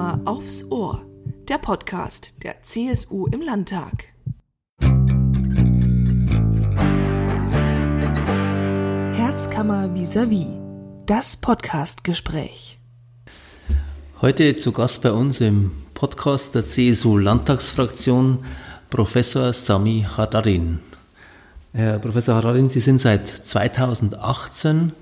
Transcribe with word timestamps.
Herzkammer 0.00 0.20
aufs 0.24 0.64
Ohr, 0.70 1.04
der 1.46 1.58
Podcast 1.58 2.42
der 2.42 2.62
CSU 2.62 3.26
im 3.26 3.42
Landtag. 3.42 4.06
Herzkammer 9.12 9.90
vis-à-vis, 9.94 10.56
das 11.04 11.36
Podcastgespräch. 11.36 12.78
Heute 14.22 14.56
zu 14.56 14.72
Gast 14.72 15.02
bei 15.02 15.12
uns 15.12 15.42
im 15.42 15.70
Podcast 15.92 16.54
der 16.54 16.64
CSU 16.64 17.18
Landtagsfraktion 17.18 18.38
Professor 18.88 19.52
Sami 19.52 20.06
Hadarin. 20.16 20.78
Herr 21.74 21.98
Professor 21.98 22.36
Hadarin, 22.36 22.70
Sie 22.70 22.80
sind 22.80 23.02
seit 23.02 23.28
2018 23.28 24.92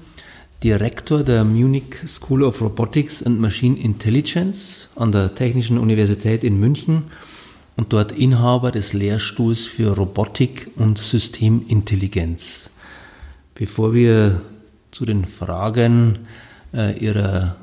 Direktor 0.65 1.23
der 1.23 1.45
Munich 1.45 1.95
School 2.09 2.43
of 2.43 2.61
Robotics 2.61 3.23
and 3.23 3.41
Machine 3.41 3.79
Intelligence 3.79 4.89
an 4.97 5.12
der 5.12 5.33
Technischen 5.37 5.79
Universität 5.79 6.43
in 6.43 6.59
München 6.59 7.05
und 7.77 7.93
dort 7.93 8.11
Inhaber 8.11 8.73
des 8.73 8.93
Lehrstuhls 8.93 9.66
für 9.66 9.95
Robotik 9.95 10.69
und 10.75 10.99
Systemintelligenz. 10.99 12.71
Bevor 13.55 13.95
wir 13.95 14.43
zu 14.91 15.05
den 15.05 15.27
Fragen 15.27 16.27
äh, 16.75 16.99
Ihrer 16.99 17.55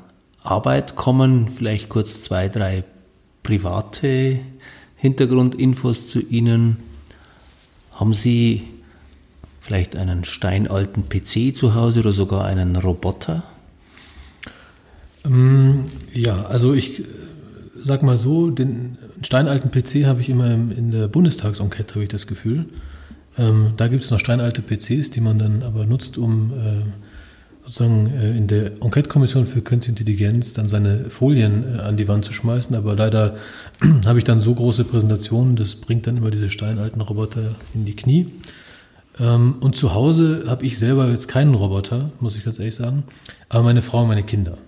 Arbeit 0.42 0.96
kommen, 0.96 1.50
vielleicht 1.50 1.90
kurz 1.90 2.22
zwei, 2.22 2.48
drei 2.48 2.82
private 3.42 4.38
Hintergrundinfos 4.96 6.08
zu 6.08 6.20
Ihnen. 6.20 6.78
Haben 7.92 8.14
Sie 8.14 8.62
vielleicht 9.66 9.96
einen 9.96 10.24
steinalten 10.24 11.08
PC 11.08 11.56
zu 11.56 11.74
Hause 11.74 12.00
oder 12.00 12.12
sogar 12.12 12.44
einen 12.44 12.76
Roboter? 12.76 13.42
Ähm, 15.24 15.86
ja, 16.14 16.46
also 16.46 16.72
ich 16.72 17.00
äh, 17.00 17.04
sag 17.82 18.02
mal 18.02 18.16
so, 18.16 18.50
den 18.50 18.96
steinalten 19.22 19.70
PC 19.70 20.06
habe 20.06 20.20
ich 20.20 20.28
immer 20.28 20.52
in 20.52 20.92
der 20.92 21.08
Bundestagsenquete, 21.08 21.94
habe 21.94 22.04
ich 22.04 22.10
das 22.10 22.28
Gefühl. 22.28 22.66
Ähm, 23.36 23.72
da 23.76 23.88
gibt 23.88 24.04
es 24.04 24.10
noch 24.10 24.20
steinalte 24.20 24.62
PCs, 24.62 25.10
die 25.10 25.20
man 25.20 25.38
dann 25.38 25.64
aber 25.64 25.84
nutzt, 25.84 26.16
um 26.16 26.52
äh, 26.52 27.64
sozusagen 27.64 28.06
äh, 28.14 28.36
in 28.36 28.46
der 28.46 28.80
Enquete-Kommission 28.80 29.46
für 29.46 29.62
Künstliche 29.62 29.98
Intelligenz 29.98 30.54
dann 30.54 30.68
seine 30.68 31.10
Folien 31.10 31.80
an 31.80 31.96
die 31.96 32.06
Wand 32.06 32.24
zu 32.24 32.32
schmeißen. 32.32 32.76
Aber 32.76 32.94
leider 32.94 33.36
habe 34.06 34.18
ich 34.18 34.24
dann 34.24 34.38
so 34.38 34.54
große 34.54 34.84
Präsentationen, 34.84 35.56
das 35.56 35.74
bringt 35.74 36.06
dann 36.06 36.16
immer 36.16 36.30
diese 36.30 36.50
steinalten 36.50 37.00
Roboter 37.00 37.56
in 37.74 37.84
die 37.84 37.96
Knie. 37.96 38.28
Ähm, 39.18 39.56
und 39.60 39.76
zu 39.76 39.94
Hause 39.94 40.44
habe 40.46 40.64
ich 40.64 40.78
selber 40.78 41.08
jetzt 41.08 41.28
keinen 41.28 41.54
Roboter, 41.54 42.10
muss 42.20 42.36
ich 42.36 42.44
ganz 42.44 42.58
ehrlich 42.58 42.74
sagen. 42.74 43.04
Aber 43.48 43.62
meine 43.62 43.82
Frau 43.82 44.02
und 44.02 44.08
meine 44.08 44.22
Kinder. 44.22 44.58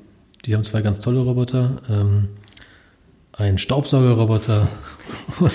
Die 0.45 0.55
haben 0.55 0.65
zwei 0.65 0.83
ganz 0.83 1.01
tolle 1.01 1.21
Roboter. 1.21 1.83
Ähm, 1.91 2.29
einen 3.33 3.59
Staubsaugerroboter 3.59 4.69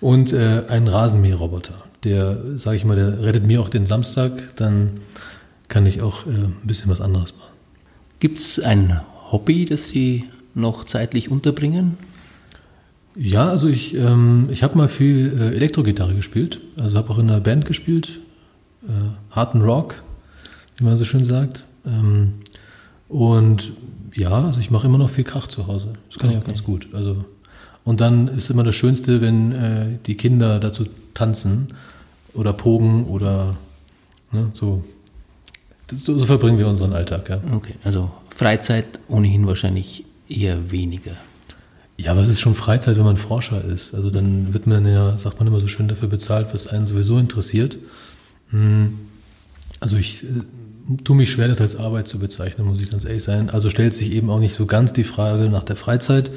und 0.00 0.32
äh, 0.32 0.64
einen 0.68 0.88
Rasenmäherroboter. 0.88 1.74
Der, 2.04 2.58
sage 2.58 2.76
ich 2.76 2.84
mal, 2.84 2.96
der 2.96 3.22
rettet 3.22 3.46
mir 3.46 3.60
auch 3.60 3.68
den 3.68 3.86
Samstag. 3.86 4.56
Dann 4.56 5.00
kann 5.68 5.86
ich 5.86 6.02
auch 6.02 6.26
äh, 6.26 6.30
ein 6.30 6.56
bisschen 6.64 6.90
was 6.90 7.00
anderes 7.00 7.36
machen. 7.36 7.52
Gibt 8.18 8.38
es 8.38 8.58
ein 8.58 9.00
Hobby, 9.30 9.64
das 9.64 9.88
Sie 9.88 10.24
noch 10.54 10.84
zeitlich 10.84 11.30
unterbringen? 11.30 11.96
Ja, 13.14 13.48
also 13.48 13.68
ich, 13.68 13.96
ähm, 13.96 14.48
ich 14.50 14.62
habe 14.62 14.76
mal 14.76 14.88
viel 14.88 15.38
äh, 15.38 15.54
Elektrogitarre 15.54 16.14
gespielt. 16.14 16.60
Also 16.80 16.96
habe 16.96 17.10
auch 17.10 17.18
in 17.18 17.28
einer 17.30 17.40
Band 17.40 17.66
gespielt. 17.66 18.20
Äh, 18.84 18.90
Harten 19.30 19.60
Rock, 19.60 20.02
wie 20.76 20.84
man 20.84 20.96
so 20.96 21.04
schön 21.04 21.24
sagt. 21.24 21.64
Ähm, 21.86 22.34
und 23.08 23.72
ja, 24.14 24.30
also 24.30 24.60
ich 24.60 24.70
mache 24.70 24.86
immer 24.86 24.98
noch 24.98 25.10
viel 25.10 25.24
Krach 25.24 25.46
zu 25.46 25.66
Hause. 25.66 25.92
Das 26.08 26.18
kann 26.18 26.30
okay. 26.30 26.38
ich 26.38 26.42
auch 26.42 26.46
ganz 26.46 26.64
gut. 26.64 26.88
Also, 26.92 27.24
und 27.84 28.00
dann 28.00 28.28
ist 28.28 28.50
immer 28.50 28.64
das 28.64 28.74
Schönste, 28.74 29.20
wenn 29.20 29.52
äh, 29.52 29.86
die 30.06 30.16
Kinder 30.16 30.58
dazu 30.58 30.86
tanzen 31.14 31.68
oder 32.34 32.52
pogen 32.52 33.04
oder 33.04 33.56
ne, 34.30 34.48
so. 34.52 34.82
so. 35.90 36.18
So 36.18 36.24
verbringen 36.24 36.58
wir 36.58 36.68
unseren 36.68 36.94
Alltag, 36.94 37.28
ja. 37.28 37.40
Okay, 37.54 37.74
also 37.84 38.10
Freizeit 38.34 38.86
ohnehin 39.08 39.46
wahrscheinlich 39.46 40.04
eher 40.28 40.70
weniger. 40.70 41.12
Ja, 42.02 42.16
was 42.16 42.26
ist 42.26 42.40
schon 42.40 42.56
Freizeit, 42.56 42.96
wenn 42.96 43.04
man 43.04 43.16
Forscher 43.16 43.64
ist? 43.64 43.94
Also 43.94 44.10
dann 44.10 44.52
wird 44.52 44.66
man 44.66 44.84
ja, 44.86 45.16
sagt 45.18 45.38
man 45.38 45.46
immer 45.46 45.60
so 45.60 45.68
schön, 45.68 45.86
dafür 45.86 46.08
bezahlt, 46.08 46.52
was 46.52 46.66
einen 46.66 46.84
sowieso 46.84 47.16
interessiert. 47.16 47.78
Hm. 48.50 48.98
Also 49.78 49.96
ich 49.96 50.24
äh, 50.24 50.26
tue 51.04 51.14
mich 51.14 51.30
schwer, 51.30 51.46
das 51.46 51.60
als 51.60 51.76
Arbeit 51.76 52.08
zu 52.08 52.18
bezeichnen, 52.18 52.66
muss 52.66 52.80
ich 52.80 52.90
ganz 52.90 53.04
ehrlich 53.04 53.22
sein. 53.22 53.50
Also 53.50 53.70
stellt 53.70 53.94
sich 53.94 54.10
eben 54.10 54.30
auch 54.30 54.40
nicht 54.40 54.56
so 54.56 54.66
ganz 54.66 54.92
die 54.92 55.04
Frage 55.04 55.48
nach 55.48 55.62
der 55.62 55.76
Freizeit. 55.76 56.32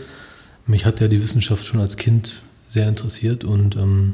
Mich 0.67 0.85
hat 0.85 0.99
ja 0.99 1.07
die 1.07 1.23
Wissenschaft 1.23 1.65
schon 1.65 1.79
als 1.79 1.97
Kind 1.97 2.43
sehr 2.67 2.87
interessiert 2.87 3.43
und 3.43 3.75
ähm, 3.75 4.13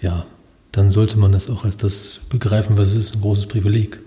ja, 0.00 0.24
dann 0.70 0.88
sollte 0.88 1.18
man 1.18 1.32
das 1.32 1.50
auch 1.50 1.66
als 1.66 1.76
das 1.76 2.20
begreifen, 2.30 2.78
was 2.78 2.88
es 2.88 2.94
ist, 2.94 3.14
ein 3.16 3.20
großes 3.20 3.44
Privileg. 3.44 4.00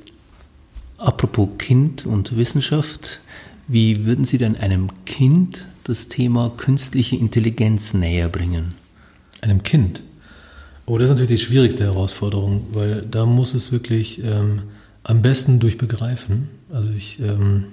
Apropos 0.98 1.50
Kind 1.59 2.08
und 2.08 2.36
Wissenschaft, 2.36 3.20
wie 3.68 4.06
würden 4.06 4.25
Sie 4.25 4.40
denn 4.40 4.56
einem 4.56 4.90
Kind 5.06 5.66
das 5.85 6.09
Thema 6.09 6.51
künstliche 6.57 7.16
Intelligenz 7.16 7.94
näher 7.94 8.28
bringen? 8.28 8.69
Einem 9.41 9.63
Kind? 9.63 10.03
Oh, 10.85 10.97
das 10.97 11.06
ist 11.06 11.12
natürlich 11.12 11.41
die 11.41 11.46
schwierigste 11.46 11.84
Herausforderung, 11.84 12.68
weil 12.73 13.03
da 13.09 13.25
muss 13.25 13.53
es 13.53 13.72
wirklich 13.72 14.24
ähm, 14.24 14.63
am 15.03 15.22
besten 15.22 15.59
durch 15.59 15.78
begreifen. 15.78 16.50
Also 16.72 16.90
ich 16.90 17.19
ähm, 17.19 17.66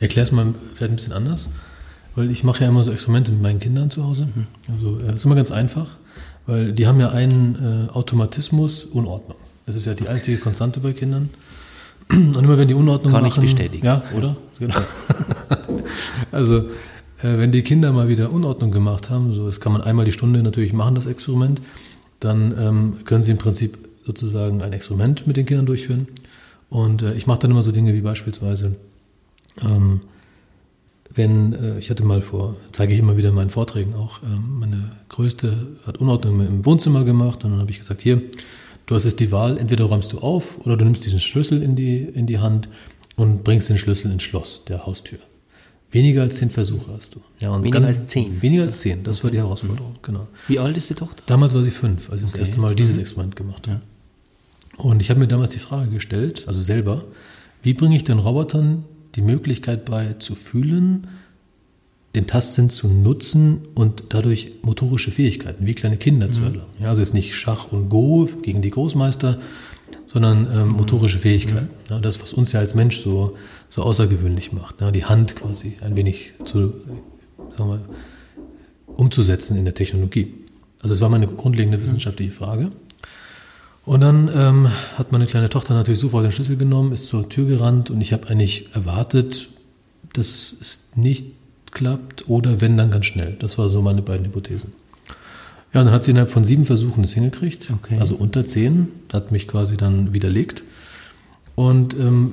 erkläre 0.00 0.24
es 0.24 0.32
mal 0.32 0.54
vielleicht 0.74 0.92
ein 0.92 0.96
bisschen 0.96 1.12
anders, 1.12 1.48
weil 2.16 2.30
ich 2.30 2.44
mache 2.44 2.62
ja 2.62 2.68
immer 2.68 2.82
so 2.82 2.92
Experimente 2.92 3.30
mit 3.30 3.42
meinen 3.42 3.60
Kindern 3.60 3.90
zu 3.90 4.04
Hause. 4.04 4.28
Mhm. 4.34 4.46
Also 4.72 5.00
äh, 5.00 5.14
ist 5.14 5.24
immer 5.24 5.36
ganz 5.36 5.52
einfach, 5.52 5.96
weil 6.46 6.72
die 6.72 6.86
haben 6.86 6.98
ja 6.98 7.10
einen 7.10 7.88
äh, 7.90 7.92
Automatismus 7.92 8.84
Unordnung. 8.84 9.38
Das 9.66 9.76
ist 9.76 9.86
ja 9.86 9.94
die 9.94 10.08
einzige 10.08 10.38
Konstante 10.38 10.80
bei 10.80 10.92
Kindern. 10.92 11.30
Und 12.10 12.36
immer 12.36 12.58
wenn 12.58 12.66
die 12.66 12.74
Unordnung 12.74 13.12
Kann 13.12 13.22
machen, 13.22 13.44
ich 13.44 13.52
bestätigen. 13.52 13.86
Ja, 13.86 14.02
oder? 14.16 14.36
Genau. 14.58 14.74
also 16.32 16.64
wenn 17.22 17.52
die 17.52 17.62
Kinder 17.62 17.92
mal 17.92 18.08
wieder 18.08 18.32
Unordnung 18.32 18.70
gemacht 18.70 19.10
haben, 19.10 19.32
so 19.32 19.46
das 19.46 19.60
kann 19.60 19.72
man 19.72 19.82
einmal 19.82 20.04
die 20.04 20.12
Stunde 20.12 20.42
natürlich 20.42 20.72
machen, 20.72 20.94
das 20.94 21.06
Experiment, 21.06 21.60
dann 22.18 22.54
ähm, 22.58 22.96
können 23.04 23.22
sie 23.22 23.32
im 23.32 23.38
Prinzip 23.38 23.78
sozusagen 24.04 24.62
ein 24.62 24.72
Experiment 24.72 25.26
mit 25.26 25.36
den 25.36 25.46
Kindern 25.46 25.66
durchführen. 25.66 26.08
Und 26.68 27.02
äh, 27.02 27.14
ich 27.14 27.26
mache 27.26 27.40
dann 27.40 27.50
immer 27.50 27.62
so 27.62 27.72
Dinge 27.72 27.94
wie 27.94 28.00
beispielsweise, 28.00 28.76
ähm, 29.60 30.00
wenn, 31.12 31.52
äh, 31.52 31.78
ich 31.78 31.90
hatte 31.90 32.04
mal 32.04 32.22
vor, 32.22 32.56
zeige 32.72 32.94
ich 32.94 33.00
immer 33.00 33.16
wieder 33.16 33.30
in 33.30 33.34
meinen 33.34 33.50
Vorträgen 33.50 33.94
auch, 33.94 34.22
ähm, 34.22 34.58
meine 34.60 34.92
größte 35.08 35.76
hat 35.86 35.98
Unordnung 35.98 36.40
im 36.46 36.64
Wohnzimmer 36.64 37.04
gemacht 37.04 37.44
und 37.44 37.50
dann 37.50 37.60
habe 37.60 37.70
ich 37.70 37.78
gesagt, 37.78 38.02
hier, 38.02 38.22
du 38.86 38.94
hast 38.94 39.04
jetzt 39.04 39.20
die 39.20 39.32
Wahl, 39.32 39.58
entweder 39.58 39.84
räumst 39.84 40.12
du 40.12 40.18
auf 40.18 40.64
oder 40.64 40.76
du 40.76 40.84
nimmst 40.84 41.04
diesen 41.04 41.20
Schlüssel 41.20 41.62
in 41.62 41.74
die, 41.74 41.98
in 41.98 42.26
die 42.26 42.38
Hand 42.38 42.68
und 43.16 43.42
bringst 43.42 43.68
den 43.68 43.76
Schlüssel 43.76 44.12
ins 44.12 44.22
Schloss 44.22 44.64
der 44.64 44.86
Haustür. 44.86 45.18
Weniger 45.92 46.22
als 46.22 46.36
zehn 46.36 46.50
Versuche 46.50 46.92
hast 46.94 47.14
du. 47.14 47.20
Ja, 47.40 47.50
und 47.50 47.62
weniger 47.62 47.84
als 47.84 48.06
zehn. 48.06 48.40
Weniger 48.42 48.62
als 48.64 48.80
zehn, 48.80 49.02
das 49.02 49.24
war 49.24 49.30
die 49.30 49.38
Herausforderung, 49.38 49.92
mhm. 49.92 50.02
genau. 50.02 50.28
Wie 50.46 50.58
alt 50.58 50.76
ist 50.76 50.88
die 50.88 50.94
Tochter? 50.94 51.22
Damals 51.26 51.54
war 51.54 51.62
sie 51.62 51.70
fünf, 51.70 52.10
als 52.10 52.22
ich 52.22 52.28
okay. 52.28 52.38
das 52.38 52.48
erste 52.48 52.60
Mal 52.60 52.74
dieses 52.76 52.94
mhm. 52.94 53.00
Experiment 53.00 53.36
gemacht 53.36 53.66
habe. 53.66 53.80
Ja. 53.80 54.84
Und 54.84 55.02
ich 55.02 55.10
habe 55.10 55.20
mir 55.20 55.28
damals 55.28 55.50
die 55.50 55.58
Frage 55.58 55.90
gestellt, 55.90 56.44
also 56.46 56.60
selber, 56.60 57.04
wie 57.62 57.74
bringe 57.74 57.96
ich 57.96 58.04
den 58.04 58.18
Robotern 58.18 58.84
die 59.16 59.20
Möglichkeit 59.20 59.84
bei, 59.84 60.14
zu 60.14 60.34
fühlen, 60.34 61.08
den 62.14 62.26
Tastsinn 62.26 62.70
zu 62.70 62.88
nutzen 62.88 63.68
und 63.74 64.04
dadurch 64.08 64.52
motorische 64.62 65.10
Fähigkeiten 65.10 65.66
wie 65.66 65.74
kleine 65.74 65.96
Kinder 65.96 66.28
mhm. 66.28 66.32
zu 66.32 66.42
erlangen. 66.42 66.70
Ja, 66.80 66.88
also 66.88 67.02
jetzt 67.02 67.14
nicht 67.14 67.36
Schach 67.36 67.70
und 67.72 67.88
Go 67.88 68.28
gegen 68.42 68.62
die 68.62 68.70
Großmeister, 68.70 69.40
sondern 70.06 70.48
ähm, 70.52 70.68
motorische 70.70 71.18
Fähigkeiten. 71.18 71.66
Mhm. 71.66 71.90
Ja, 71.90 71.98
das, 71.98 72.20
was 72.22 72.32
uns 72.32 72.52
ja 72.52 72.60
als 72.60 72.74
Mensch 72.74 73.00
so, 73.00 73.36
so 73.68 73.82
außergewöhnlich 73.82 74.52
macht. 74.52 74.80
Ja, 74.80 74.90
die 74.90 75.04
Hand 75.04 75.36
quasi 75.36 75.76
ein 75.82 75.96
wenig 75.96 76.32
zu, 76.44 76.72
sagen 77.56 77.70
wir, 77.70 77.80
umzusetzen 78.96 79.56
in 79.56 79.64
der 79.64 79.74
Technologie. 79.74 80.34
Also 80.82 80.94
das 80.94 81.00
war 81.00 81.08
meine 81.08 81.26
grundlegende 81.26 81.80
wissenschaftliche 81.80 82.32
Frage. 82.32 82.70
Und 83.86 84.00
dann 84.02 84.30
ähm, 84.34 84.68
hat 84.96 85.12
meine 85.12 85.26
kleine 85.26 85.48
Tochter 85.48 85.74
natürlich 85.74 86.00
sofort 86.00 86.24
den 86.24 86.32
Schlüssel 86.32 86.56
genommen, 86.56 86.92
ist 86.92 87.06
zur 87.06 87.28
Tür 87.28 87.46
gerannt 87.46 87.90
und 87.90 88.00
ich 88.00 88.12
habe 88.12 88.28
eigentlich 88.28 88.74
erwartet, 88.74 89.48
dass 90.12 90.54
es 90.60 90.90
nicht 90.94 91.26
klappt 91.70 92.28
oder 92.28 92.60
wenn, 92.60 92.76
dann 92.76 92.90
ganz 92.90 93.06
schnell. 93.06 93.36
Das 93.38 93.58
war 93.58 93.68
so 93.68 93.80
meine 93.80 94.02
beiden 94.02 94.26
Hypothesen. 94.26 94.72
Ja, 95.72 95.80
und 95.80 95.86
dann 95.86 95.94
hat 95.94 96.04
sie 96.04 96.10
innerhalb 96.10 96.30
von 96.30 96.44
sieben 96.44 96.66
Versuchen 96.66 97.02
das 97.02 97.12
hingekriegt, 97.12 97.70
okay. 97.70 97.98
also 98.00 98.16
unter 98.16 98.44
zehn, 98.44 98.88
hat 99.12 99.30
mich 99.30 99.46
quasi 99.46 99.76
dann 99.76 100.12
widerlegt. 100.12 100.64
Und 101.54 101.94
ähm, 101.94 102.32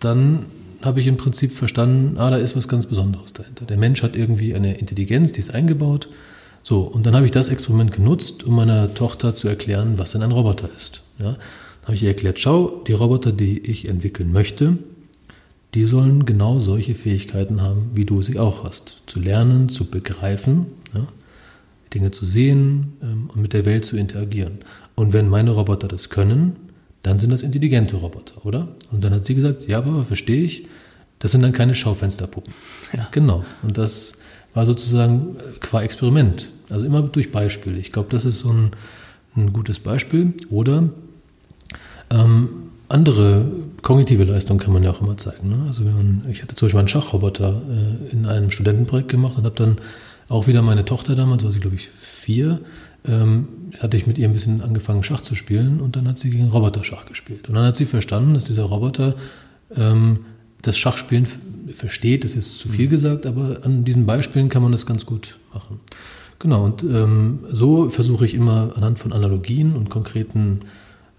dann 0.00 0.46
habe 0.82 0.98
ich 0.98 1.06
im 1.06 1.16
Prinzip 1.16 1.52
verstanden, 1.52 2.18
ah, 2.18 2.30
da 2.30 2.36
ist 2.36 2.56
was 2.56 2.66
ganz 2.66 2.86
Besonderes 2.86 3.32
dahinter. 3.32 3.64
Der 3.64 3.76
Mensch 3.76 4.02
hat 4.02 4.16
irgendwie 4.16 4.54
eine 4.54 4.76
Intelligenz, 4.78 5.32
die 5.32 5.40
ist 5.40 5.54
eingebaut. 5.54 6.08
So, 6.64 6.80
und 6.80 7.06
dann 7.06 7.14
habe 7.14 7.24
ich 7.24 7.32
das 7.32 7.48
Experiment 7.48 7.92
genutzt, 7.92 8.44
um 8.44 8.56
meiner 8.56 8.92
Tochter 8.94 9.34
zu 9.34 9.48
erklären, 9.48 9.98
was 9.98 10.12
denn 10.12 10.22
ein 10.22 10.32
Roboter 10.32 10.68
ist. 10.76 11.02
Ja, 11.18 11.32
dann 11.32 11.84
habe 11.84 11.94
ich 11.94 12.02
ihr 12.02 12.08
erklärt, 12.08 12.40
schau, 12.40 12.82
die 12.86 12.92
Roboter, 12.92 13.32
die 13.32 13.58
ich 13.58 13.88
entwickeln 13.88 14.32
möchte, 14.32 14.78
die 15.74 15.84
sollen 15.84 16.26
genau 16.26 16.60
solche 16.60 16.94
Fähigkeiten 16.94 17.62
haben, 17.62 17.90
wie 17.94 18.04
du 18.04 18.22
sie 18.22 18.38
auch 18.38 18.64
hast. 18.64 19.02
Zu 19.06 19.20
lernen, 19.20 19.68
zu 19.68 19.86
begreifen, 19.86 20.66
ja, 20.94 21.06
Dinge 21.94 22.10
zu 22.10 22.26
sehen 22.26 22.94
ähm, 23.02 23.30
und 23.32 23.40
mit 23.40 23.52
der 23.52 23.64
Welt 23.64 23.84
zu 23.84 23.96
interagieren. 23.96 24.58
Und 24.94 25.12
wenn 25.12 25.28
meine 25.28 25.50
Roboter 25.50 25.88
das 25.88 26.08
können, 26.10 26.56
dann 27.02 27.18
sind 27.18 27.30
das 27.30 27.42
intelligente 27.42 27.96
Roboter, 27.96 28.44
oder? 28.46 28.68
Und 28.90 29.04
dann 29.04 29.12
hat 29.12 29.24
sie 29.24 29.34
gesagt, 29.34 29.66
ja, 29.66 29.78
aber 29.78 30.04
verstehe 30.04 30.42
ich, 30.42 30.66
das 31.18 31.32
sind 31.32 31.42
dann 31.42 31.52
keine 31.52 31.74
Schaufensterpuppen. 31.74 32.52
Ja. 32.92 33.08
Genau. 33.10 33.44
Und 33.62 33.78
das 33.78 34.14
war 34.54 34.66
sozusagen 34.66 35.36
äh, 35.36 35.58
qua 35.60 35.82
Experiment. 35.82 36.50
Also 36.68 36.86
immer 36.86 37.02
durch 37.02 37.30
Beispiele. 37.30 37.78
Ich 37.78 37.92
glaube, 37.92 38.08
das 38.10 38.24
ist 38.24 38.38
so 38.38 38.50
ein, 38.50 38.70
ein 39.36 39.52
gutes 39.52 39.78
Beispiel. 39.78 40.32
Oder 40.50 40.88
ähm, 42.10 42.48
andere 42.88 43.46
kognitive 43.82 44.24
Leistung 44.24 44.58
kann 44.58 44.72
man 44.72 44.82
ja 44.82 44.90
auch 44.90 45.00
immer 45.00 45.16
zeigen. 45.16 45.48
Ne? 45.48 45.64
Also 45.66 45.84
wenn 45.84 45.94
man, 45.94 46.24
ich 46.30 46.42
hatte 46.42 46.54
zum 46.54 46.66
Beispiel 46.66 46.78
einen 46.78 46.88
Schachroboter 46.88 47.62
äh, 47.68 48.12
in 48.12 48.26
einem 48.26 48.50
Studentenprojekt 48.50 49.08
gemacht 49.08 49.38
und 49.38 49.44
habe 49.44 49.54
dann 49.56 49.76
auch 50.32 50.46
wieder 50.46 50.62
meine 50.62 50.84
Tochter 50.84 51.14
damals, 51.14 51.44
war 51.44 51.52
sie 51.52 51.60
glaube 51.60 51.76
ich 51.76 51.88
vier, 51.88 52.60
ähm, 53.06 53.48
hatte 53.78 53.96
ich 53.96 54.06
mit 54.06 54.18
ihr 54.18 54.28
ein 54.28 54.32
bisschen 54.32 54.62
angefangen 54.62 55.02
Schach 55.02 55.20
zu 55.20 55.34
spielen 55.34 55.80
und 55.80 55.96
dann 55.96 56.08
hat 56.08 56.18
sie 56.18 56.30
gegen 56.30 56.48
Roboter 56.48 56.84
Schach 56.84 57.06
gespielt. 57.06 57.48
Und 57.48 57.54
dann 57.54 57.64
hat 57.64 57.76
sie 57.76 57.84
verstanden, 57.84 58.34
dass 58.34 58.44
dieser 58.44 58.64
Roboter 58.64 59.14
ähm, 59.76 60.20
das 60.62 60.78
Schachspielen 60.78 61.26
versteht, 61.72 62.24
das 62.24 62.34
ist 62.34 62.58
zu 62.58 62.68
viel 62.68 62.86
mhm. 62.86 62.90
gesagt, 62.90 63.26
aber 63.26 63.60
an 63.64 63.84
diesen 63.84 64.06
Beispielen 64.06 64.48
kann 64.48 64.62
man 64.62 64.72
das 64.72 64.86
ganz 64.86 65.04
gut 65.04 65.38
machen. 65.52 65.80
Genau, 66.38 66.64
und 66.64 66.82
ähm, 66.82 67.40
so 67.52 67.90
versuche 67.90 68.24
ich 68.24 68.34
immer 68.34 68.72
anhand 68.76 68.98
von 68.98 69.12
Analogien 69.12 69.76
und 69.76 69.90
konkreten 69.90 70.60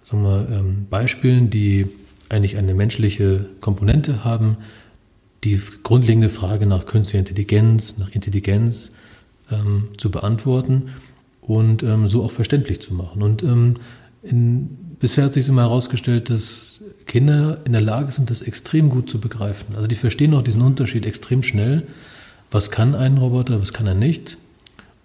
sagen 0.04 0.24
wir, 0.24 0.48
ähm, 0.51 0.88
Beispielen, 0.89 1.50
die 1.50 1.88
eigentlich 2.30 2.57
eine 2.57 2.74
menschliche 2.74 3.45
Komponente 3.62 4.24
haben, 4.24 4.57
die 5.44 5.62
grundlegende 5.83 6.30
Frage 6.30 6.65
nach 6.65 6.86
künstlicher 6.86 7.19
Intelligenz, 7.19 7.98
nach 7.98 8.10
Intelligenz 8.10 8.92
ähm, 9.60 9.90
zu 9.98 10.12
beantworten 10.12 10.90
und 11.42 11.84
ähm, 11.84 12.08
so 12.08 12.24
auch 12.24 12.32
verständlich 12.32 12.82
zu 12.82 12.94
machen. 12.94 13.22
Und 13.22 13.44
ähm, 13.44 13.76
in, 14.22 14.70
bisher 15.00 15.26
hat 15.26 15.34
sich 15.34 15.48
immer 15.48 15.64
herausgestellt, 15.64 16.30
dass 16.30 16.84
Kinder 17.06 17.60
in 17.66 17.74
der 17.74 17.82
Lage 17.82 18.12
sind, 18.12 18.30
das 18.30 18.42
extrem 18.42 18.90
gut 18.90 19.10
zu 19.10 19.20
begreifen. 19.20 19.76
Also 19.76 19.88
die 19.88 19.96
verstehen 19.96 20.34
auch 20.34 20.44
diesen 20.44 20.62
Unterschied 20.62 21.06
extrem 21.06 21.44
schnell. 21.44 21.84
Was 22.52 22.72
kann 22.72 22.96
ein 22.96 23.18
Roboter, 23.18 23.60
was 23.60 23.74
kann 23.74 23.88
er 23.88 23.96
nicht? 23.96 24.38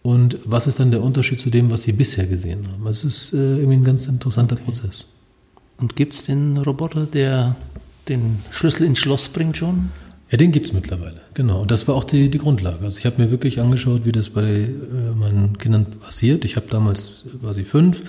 Und 0.02 0.38
was 0.44 0.66
ist 0.66 0.78
dann 0.78 0.90
der 0.90 1.02
Unterschied 1.02 1.40
zu 1.40 1.50
dem, 1.50 1.70
was 1.70 1.82
Sie 1.82 1.92
bisher 1.92 2.26
gesehen 2.26 2.68
haben? 2.70 2.86
Es 2.86 3.04
ist 3.04 3.32
äh, 3.32 3.56
irgendwie 3.56 3.78
ein 3.78 3.84
ganz 3.84 4.06
interessanter 4.06 4.54
okay. 4.54 4.64
Prozess. 4.64 5.06
Und 5.78 5.96
gibt 5.96 6.14
es 6.14 6.22
den 6.22 6.56
Roboter, 6.56 7.06
der 7.06 7.56
den 8.08 8.38
Schlüssel 8.50 8.86
ins 8.86 8.98
Schloss 8.98 9.28
bringt 9.28 9.56
schon? 9.56 9.90
Ja, 10.30 10.36
den 10.36 10.52
gibt 10.52 10.66
es 10.66 10.72
mittlerweile, 10.74 11.20
genau. 11.32 11.62
Und 11.62 11.70
das 11.70 11.88
war 11.88 11.94
auch 11.94 12.04
die, 12.04 12.28
die 12.28 12.38
Grundlage. 12.38 12.84
Also 12.84 12.98
ich 12.98 13.06
habe 13.06 13.22
mir 13.22 13.30
wirklich 13.30 13.60
angeschaut, 13.60 14.04
wie 14.04 14.12
das 14.12 14.28
bei 14.28 14.44
äh, 14.44 14.68
meinen 15.16 15.56
Kindern 15.56 15.86
passiert. 15.86 16.44
Ich 16.44 16.56
habe 16.56 16.66
damals, 16.68 17.24
sie 17.52 17.64
fünf, 17.64 18.02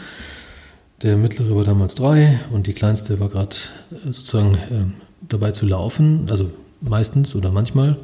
der 1.01 1.15
mittlere 1.15 1.55
war 1.55 1.63
damals 1.63 1.95
drei 1.95 2.39
und 2.51 2.67
die 2.67 2.73
kleinste 2.73 3.21
war 3.21 3.29
gerade 3.29 3.55
äh, 3.91 4.11
sozusagen 4.11 4.55
äh, 4.55 5.27
dabei 5.29 5.51
zu 5.51 5.65
laufen, 5.65 6.27
also 6.29 6.51
meistens 6.81 7.35
oder 7.35 7.51
manchmal. 7.51 7.97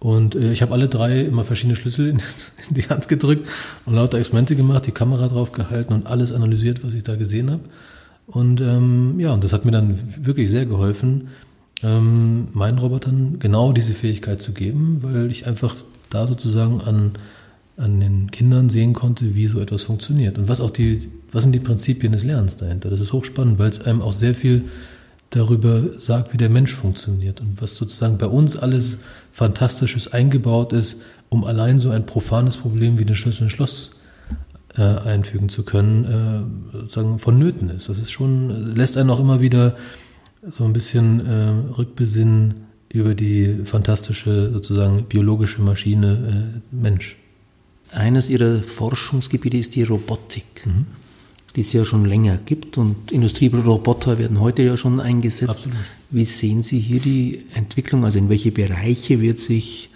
Und 0.00 0.34
äh, 0.34 0.52
ich 0.52 0.60
habe 0.60 0.74
alle 0.74 0.88
drei 0.88 1.22
immer 1.22 1.46
verschiedene 1.46 1.76
Schlüssel 1.76 2.08
in, 2.08 2.18
in, 2.68 2.74
die 2.74 2.82
Hand 2.82 3.08
gedrückt 3.08 3.48
und 3.86 3.94
lauter 3.94 4.18
Experimente 4.18 4.54
gemacht, 4.54 4.86
die 4.86 4.92
Kamera 4.92 5.28
drauf 5.28 5.52
gehalten 5.52 5.94
und 5.94 6.06
alles 6.06 6.30
analysiert, 6.30 6.84
was 6.84 6.92
ich 6.92 7.04
da 7.04 7.16
gesehen 7.16 7.50
habe. 7.50 7.62
Und 8.26 8.60
ähm, 8.60 9.18
ja, 9.18 9.32
und 9.32 9.44
das 9.44 9.54
hat 9.54 9.64
mir 9.64 9.70
dann 9.70 9.98
wirklich 10.26 10.50
sehr 10.50 10.66
geholfen, 10.66 11.28
ähm, 11.84 12.48
meinen 12.52 12.78
Robotern 12.78 13.38
genau 13.38 13.72
diese 13.72 13.94
Fähigkeit 13.94 14.40
zu 14.40 14.52
geben, 14.52 14.98
weil 15.02 15.30
ich 15.30 15.46
einfach 15.46 15.76
da 16.08 16.26
sozusagen 16.26 16.80
an, 16.80 17.12
an 17.76 18.00
den 18.00 18.30
Kindern 18.30 18.70
sehen 18.70 18.94
konnte, 18.94 19.34
wie 19.34 19.46
so 19.46 19.60
etwas 19.60 19.82
funktioniert 19.82 20.38
und 20.38 20.48
was 20.48 20.60
auch 20.60 20.70
die, 20.70 21.10
was 21.30 21.42
sind 21.42 21.52
die 21.52 21.60
Prinzipien 21.60 22.12
des 22.12 22.24
Lernens 22.24 22.56
dahinter. 22.56 22.88
Das 22.88 23.00
ist 23.00 23.12
hochspannend, 23.12 23.58
weil 23.58 23.68
es 23.68 23.84
einem 23.84 24.00
auch 24.00 24.12
sehr 24.12 24.34
viel 24.34 24.64
darüber 25.30 25.98
sagt, 25.98 26.32
wie 26.32 26.36
der 26.38 26.48
Mensch 26.48 26.72
funktioniert 26.72 27.40
und 27.40 27.60
was 27.60 27.76
sozusagen 27.76 28.18
bei 28.18 28.26
uns 28.26 28.56
alles 28.56 28.98
Fantastisches 29.32 30.12
eingebaut 30.12 30.72
ist, 30.72 31.02
um 31.28 31.44
allein 31.44 31.78
so 31.78 31.90
ein 31.90 32.06
profanes 32.06 32.56
Problem 32.56 32.98
wie 32.98 33.04
den 33.04 33.16
Schlüssel 33.16 33.44
ins 33.44 33.52
Schloss 33.52 33.96
äh, 34.76 34.82
einfügen 34.82 35.48
zu 35.48 35.64
können, 35.64 36.04
äh, 36.72 36.78
sozusagen 36.78 37.18
vonnöten 37.18 37.68
ist. 37.70 37.88
Das 37.88 37.98
ist 37.98 38.12
schon, 38.12 38.74
lässt 38.74 38.96
einen 38.96 39.10
auch 39.10 39.20
immer 39.20 39.40
wieder 39.40 39.76
so 40.50 40.64
ein 40.64 40.72
bisschen 40.72 41.26
äh, 41.26 41.72
rückbesinnen 41.76 42.66
über 42.88 43.14
die 43.14 43.64
fantastische 43.64 44.52
sozusagen 44.52 45.04
biologische 45.04 45.62
Maschine 45.62 46.60
äh, 46.72 46.74
Mensch. 46.74 47.16
Eines 47.90 48.30
ihrer 48.30 48.62
Forschungsgebiete 48.62 49.56
ist 49.56 49.74
die 49.74 49.82
Robotik. 49.82 50.66
Mhm 50.66 50.86
die 51.54 51.60
es 51.60 51.72
ja 51.72 51.84
schon 51.84 52.04
länger 52.04 52.38
gibt 52.44 52.78
und 52.78 53.12
Industrieroboter 53.12 54.18
werden 54.18 54.40
heute 54.40 54.62
ja 54.62 54.76
schon 54.76 55.00
eingesetzt. 55.00 55.50
Absolut. 55.58 55.78
Wie 56.10 56.24
sehen 56.24 56.62
Sie 56.62 56.80
hier 56.80 57.00
die 57.00 57.44
Entwicklung? 57.54 58.04
Also 58.04 58.18
in 58.18 58.28
welche 58.28 58.50
Bereiche 58.50 59.20
wird 59.20 59.38
sich 59.38 59.90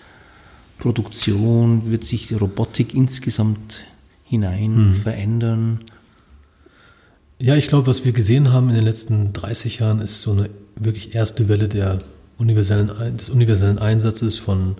Produktion, 0.79 1.91
wird 1.91 2.05
sich 2.05 2.29
die 2.29 2.35
Robotik 2.35 2.95
insgesamt 2.95 3.81
hinein 4.23 4.77
hm. 4.77 4.95
verändern? 4.95 5.81
Ja, 7.41 7.55
ich 7.55 7.69
glaube, 7.69 7.87
was 7.87 8.05
wir 8.05 8.11
gesehen 8.11 8.53
haben 8.53 8.69
in 8.69 8.75
den 8.75 8.85
letzten 8.85 9.33
30 9.33 9.79
Jahren, 9.79 10.01
ist 10.01 10.23
so 10.23 10.33
eine 10.33 10.51
wirklich 10.75 11.15
erste 11.15 11.49
Welle 11.49 11.69
der 11.69 11.99
universellen, 12.37 12.91
des 13.17 13.31
universellen 13.31 13.79
Einsatzes 13.79 14.39
von 14.39 14.75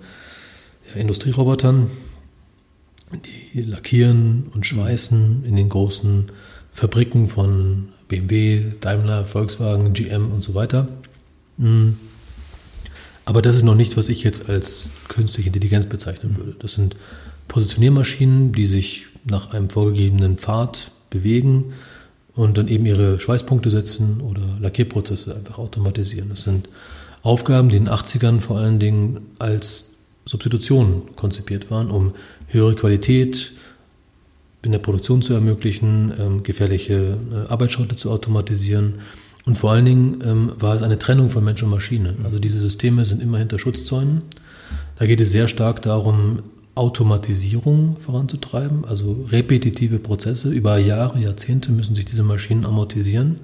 ja, 0.89 0.99
Industrierobotern, 0.99 1.89
die 3.53 3.61
lackieren 3.61 4.47
und 4.53 4.65
schweißen 4.65 5.45
in 5.45 5.55
den 5.55 5.69
großen 5.69 6.31
Fabriken 6.73 7.29
von 7.29 7.89
BMW, 8.09 8.65
Daimler, 8.81 9.25
Volkswagen, 9.25 9.93
GM 9.93 10.29
und 10.29 10.43
so 10.43 10.53
weiter. 10.53 10.89
Hm. 11.59 11.97
Aber 13.23 13.41
das 13.41 13.55
ist 13.55 13.63
noch 13.63 13.75
nicht, 13.75 13.95
was 13.95 14.09
ich 14.09 14.23
jetzt 14.23 14.49
als 14.49 14.89
künstliche 15.07 15.47
Intelligenz 15.47 15.85
bezeichnen 15.85 16.35
würde. 16.35 16.55
Das 16.59 16.73
sind 16.73 16.97
Positioniermaschinen, 17.47 18.51
die 18.51 18.65
sich 18.65 19.05
nach 19.23 19.53
einem 19.53 19.69
vorgegebenen 19.69 20.37
Pfad 20.37 20.91
bewegen 21.09 21.73
und 22.39 22.57
dann 22.57 22.69
eben 22.69 22.85
ihre 22.85 23.19
Schweißpunkte 23.19 23.69
setzen 23.69 24.21
oder 24.21 24.41
Lackierprozesse 24.61 25.35
einfach 25.35 25.57
automatisieren. 25.57 26.29
Das 26.29 26.43
sind 26.43 26.69
Aufgaben, 27.21 27.67
die 27.67 27.75
in 27.75 27.85
den 27.85 27.93
80ern 27.93 28.39
vor 28.39 28.57
allen 28.57 28.79
Dingen 28.79 29.19
als 29.39 29.95
Substitution 30.25 31.17
konzipiert 31.17 31.69
waren, 31.69 31.91
um 31.91 32.13
höhere 32.47 32.75
Qualität, 32.75 33.51
in 34.61 34.71
der 34.71 34.79
Produktion 34.79 35.21
zu 35.21 35.33
ermöglichen, 35.33 36.13
ähm, 36.17 36.43
gefährliche 36.43 37.17
äh, 37.29 37.51
Arbeitsschritte 37.51 37.97
zu 37.97 38.09
automatisieren. 38.09 38.95
Und 39.45 39.57
vor 39.57 39.71
allen 39.73 39.85
Dingen 39.85 40.23
ähm, 40.25 40.51
war 40.57 40.75
es 40.75 40.81
eine 40.81 40.97
Trennung 40.97 41.29
von 41.29 41.43
Mensch 41.43 41.61
und 41.61 41.69
Maschine. 41.69 42.15
Also 42.23 42.39
diese 42.39 42.59
Systeme 42.59 43.05
sind 43.05 43.21
immer 43.21 43.37
hinter 43.37 43.59
Schutzzäunen. 43.59 44.21
Da 44.97 45.07
geht 45.07 45.19
es 45.19 45.31
sehr 45.31 45.49
stark 45.49 45.81
darum, 45.81 46.39
Automatisierung 46.79 47.97
voranzutreiben, 47.99 48.85
also 48.85 49.25
repetitive 49.29 49.99
Prozesse. 49.99 50.49
Über 50.49 50.77
Jahre, 50.77 51.19
Jahrzehnte 51.19 51.73
müssen 51.73 51.93
sich 51.93 52.05
diese 52.05 52.23
Maschinen 52.23 52.65
amortisieren. 52.65 53.41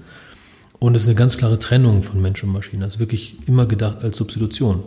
Und 0.79 0.95
es 0.95 1.01
ist 1.01 1.09
eine 1.09 1.17
ganz 1.17 1.37
klare 1.37 1.59
Trennung 1.59 2.01
von 2.01 2.21
Mensch 2.21 2.41
und 2.45 2.53
Maschine. 2.53 2.85
Also 2.85 2.99
wirklich 2.99 3.35
immer 3.45 3.65
gedacht 3.65 4.03
als 4.05 4.15
Substitution. 4.15 4.83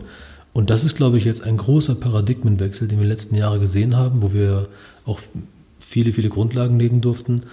Und 0.51 0.71
das 0.71 0.83
ist, 0.83 0.95
glaube 0.95 1.19
ich, 1.19 1.25
jetzt 1.25 1.43
ein 1.43 1.57
großer 1.57 1.93
Paradigmenwechsel, 1.93 2.87
den 2.87 2.97
wir 2.97 3.03
in 3.03 3.07
den 3.07 3.11
letzten 3.11 3.35
Jahren 3.35 3.59
gesehen 3.59 3.95
haben, 3.95 4.23
wo 4.23 4.33
wir 4.33 4.67
auch 5.05 5.19
viele, 5.79 6.11
viele 6.11 6.29
Grundlagen 6.29 6.79
legen 6.79 7.01
durften, 7.01 7.43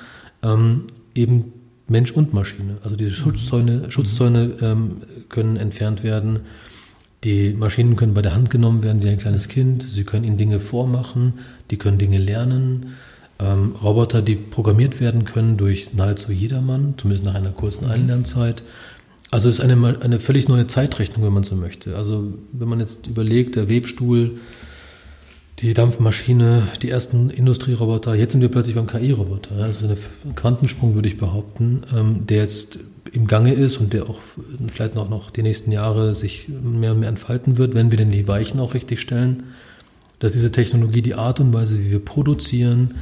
ähm, 0.42 0.84
eben 1.14 1.52
Mensch 1.88 2.10
und 2.12 2.32
Maschine. 2.32 2.78
Also 2.82 2.96
diese 2.96 3.10
Schutzzäune, 3.10 3.90
Schutzzäune 3.90 4.52
ähm, 4.62 5.02
können 5.28 5.58
entfernt 5.58 6.02
werden. 6.02 6.40
Die 7.26 7.54
Maschinen 7.54 7.97
können 7.97 8.14
bei 8.14 8.23
der 8.23 8.37
Hand 8.37 8.50
genommen 8.50 8.85
werden 8.85 9.02
wie 9.02 9.09
ein 9.09 9.16
kleines 9.16 9.49
Kind. 9.49 9.83
Sie 9.83 10.04
können 10.04 10.23
ihnen 10.23 10.37
Dinge 10.37 10.61
vormachen, 10.61 11.40
die 11.73 11.76
können 11.76 11.99
Dinge 11.99 12.18
lernen. 12.18 12.95
Ähm, 13.40 13.75
Roboter, 13.83 14.23
die 14.23 14.37
programmiert 14.37 15.00
werden 15.00 15.25
können 15.25 15.56
durch 15.56 15.92
nahezu 15.92 16.30
jedermann, 16.30 16.95
zumindest 16.97 17.25
nach 17.25 17.35
einer 17.35 17.50
kurzen 17.50 17.87
Einlernzeit. 17.90 18.62
Also 19.33 19.49
ist 19.49 19.59
eine, 19.59 19.99
eine 20.00 20.21
völlig 20.21 20.47
neue 20.47 20.68
Zeitrechnung, 20.68 21.26
wenn 21.26 21.33
man 21.33 21.42
so 21.42 21.56
möchte. 21.56 21.97
Also 21.97 22.33
wenn 22.52 22.68
man 22.68 22.78
jetzt 22.78 23.09
überlegt, 23.09 23.56
der 23.56 23.68
Webstuhl 23.68 24.38
die 25.59 25.75
Dampfmaschine, 25.75 26.68
die 26.83 26.90
ersten 26.90 27.30
Industrieroboter, 27.30 28.14
jetzt 28.14 28.33
sind 28.33 28.40
wir 28.40 28.50
plötzlich 28.50 28.76
beim 28.76 28.87
KI-Roboter. 28.87 29.56
Das 29.56 29.83
ist 29.83 29.90
ein 30.25 30.37
Quantensprung, 30.37 30.95
würde 30.95 31.09
ich 31.09 31.16
behaupten, 31.16 31.83
ähm, 31.92 32.25
der 32.28 32.37
jetzt 32.42 32.78
im 33.12 33.26
Gange 33.26 33.52
ist 33.52 33.78
und 33.78 33.92
der 33.92 34.08
auch 34.08 34.18
vielleicht 34.68 34.94
noch, 34.94 35.08
noch 35.08 35.30
die 35.30 35.42
nächsten 35.42 35.72
Jahre 35.72 36.14
sich 36.14 36.48
mehr 36.48 36.92
und 36.92 37.00
mehr 37.00 37.08
entfalten 37.08 37.58
wird, 37.58 37.75
wenn 37.75 37.90
wir 37.90 37.98
denn 37.98 38.10
die 38.10 38.28
Weichen 38.28 38.60
auch 38.60 38.75
richtig 38.75 39.00
stellen, 39.00 39.44
dass 40.18 40.32
diese 40.32 40.52
Technologie 40.52 41.02
die 41.02 41.14
Art 41.14 41.40
und 41.40 41.52
Weise, 41.52 41.78
wie 41.78 41.90
wir 41.90 42.04
produzieren 42.04 42.92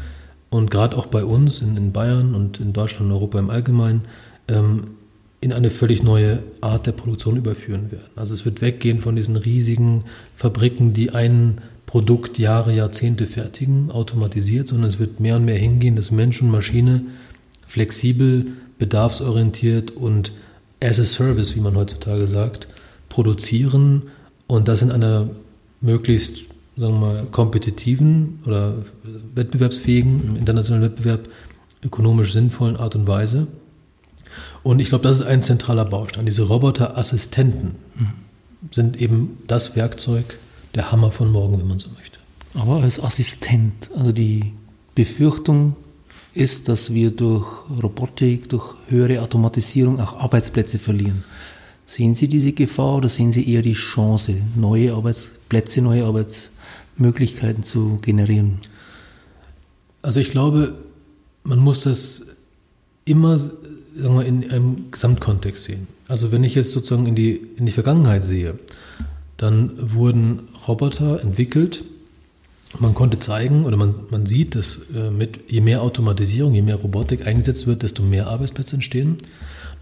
und 0.51 0.71
gerade 0.71 0.97
auch 0.97 1.07
bei 1.07 1.25
uns 1.25 1.61
in, 1.61 1.77
in 1.77 1.93
Bayern 1.93 2.35
und 2.35 2.61
in 2.61 2.73
Deutschland 2.73 3.07
und 3.07 3.13
Europa 3.13 3.39
im 3.39 3.51
Allgemeinen 3.51 4.03
ähm, 4.49 4.89
in 5.41 5.53
eine 5.53 5.71
völlig 5.71 6.03
neue 6.03 6.43
Art 6.63 6.87
der 6.87 6.93
Produktion 6.93 7.37
überführen 7.37 7.93
werden. 7.93 8.09
Also 8.17 8.33
es 8.33 8.45
wird 8.45 8.63
weggehen 8.63 8.99
von 8.99 9.15
diesen 9.15 9.37
riesigen 9.37 10.05
Fabriken, 10.37 10.95
die 10.95 11.11
ein 11.11 11.61
Produkt 11.85 12.39
Jahre, 12.39 12.75
Jahrzehnte 12.75 13.27
fertigen, 13.27 13.91
automatisiert, 13.91 14.69
sondern 14.69 14.89
es 14.89 14.99
wird 14.99 15.21
mehr 15.21 15.37
und 15.37 15.45
mehr 15.45 15.59
hingehen, 15.59 15.97
dass 15.97 16.11
Mensch 16.11 16.41
und 16.41 16.51
Maschine 16.51 17.03
flexibel, 17.67 18.47
bedarfsorientiert 18.79 19.91
und 19.91 20.33
as 20.83 21.01
a 21.01 21.05
service, 21.05 21.55
wie 21.55 21.61
man 21.61 21.77
heutzutage 21.77 22.29
sagt, 22.29 22.69
produzieren 23.09 24.03
und 24.47 24.69
das 24.69 24.83
in 24.83 24.91
einer 24.91 25.29
möglichst, 25.81 26.47
sagen 26.77 26.95
wir 26.95 27.01
mal, 27.01 27.27
kompetitiven 27.31 28.41
oder 28.47 28.75
wettbewerbsfähigen, 29.35 30.29
im 30.29 30.37
internationalen 30.37 30.85
Wettbewerb 30.85 31.29
ökonomisch 31.83 32.33
sinnvollen 32.33 32.77
Art 32.77 32.97
und 32.97 33.07
Weise. 33.07 33.47
Und 34.63 34.81
ich 34.81 34.89
glaube, 34.89 35.07
das 35.07 35.21
ist 35.21 35.27
ein 35.27 35.43
zentraler 35.43 35.85
Baustein. 35.85 36.27
Diese 36.27 36.43
Roboterassistenten 36.43 37.77
sind 38.71 39.01
eben 39.01 39.39
das 39.47 39.77
Werkzeug, 39.77 40.39
der 40.75 40.91
Hammer 40.91 41.11
von 41.11 41.31
morgen, 41.31 41.59
wenn 41.59 41.69
man 41.69 41.79
so 41.79 41.91
möchte. 41.91 42.19
Aber 42.55 42.83
als 42.83 43.01
Assistent, 43.01 43.91
also 43.97 44.13
die 44.13 44.55
Befürchtung 44.95 45.77
ist, 46.35 46.69
dass 46.69 46.93
wir 46.93 47.11
durch 47.11 47.47
Robotik, 47.83 48.49
durch 48.49 48.75
höhere 48.89 49.23
Automatisierung 49.23 50.01
auch 50.01 50.21
Arbeitsplätze 50.21 50.79
verlieren. 50.79 51.25
Sehen 51.87 52.15
Sie 52.15 52.29
diese 52.29 52.53
Gefahr 52.53 52.97
oder 52.97 53.09
sehen 53.09 53.33
Sie 53.33 53.49
eher 53.49 53.63
die 53.63 53.75
Chance, 53.75 54.35
neue 54.57 54.95
Arbeitsplätze, 54.95 55.81
neue 55.81 56.05
Arbeitsmöglichkeiten 56.05 57.63
zu 57.63 57.99
generieren? 58.03 58.59
Also 60.03 60.21
ich 60.21 60.31
glaube, 60.31 60.75
man 61.45 61.59
muss 61.59 61.81
das 61.81 62.23
immer 63.05 63.39
sagen 63.97 64.17
wir, 64.17 64.25
in 64.25 64.51
einem 64.51 64.91
Gesamtkontext 64.91 65.65
sehen. 65.65 65.89
Also 66.09 66.33
wenn 66.33 66.45
ich 66.45 66.55
jetzt 66.55 66.73
sozusagen 66.73 67.07
in 67.07 67.15
die, 67.15 67.41
in 67.57 67.67
die 67.67 67.73
Vergangenheit 67.73 68.25
sehe, 68.25 68.59
dann 69.37 69.73
wurden 69.77 70.49
Roboter 70.67 71.21
entwickelt. 71.21 71.85
Man 72.81 72.95
konnte 72.95 73.19
zeigen 73.19 73.65
oder 73.65 73.77
man, 73.77 73.95
man 74.11 74.27
sieht, 74.27 74.55
dass 74.57 74.87
äh, 74.95 75.11
mit 75.11 75.51
je 75.51 75.61
mehr 75.61 75.83
Automatisierung, 75.83 76.55
je 76.55 76.63
mehr 76.63 76.77
Robotik 76.77 77.27
eingesetzt 77.27 77.67
wird, 77.67 77.83
desto 77.83 78.03
mehr 78.03 78.27
Arbeitsplätze 78.27 78.75
entstehen. 78.75 79.19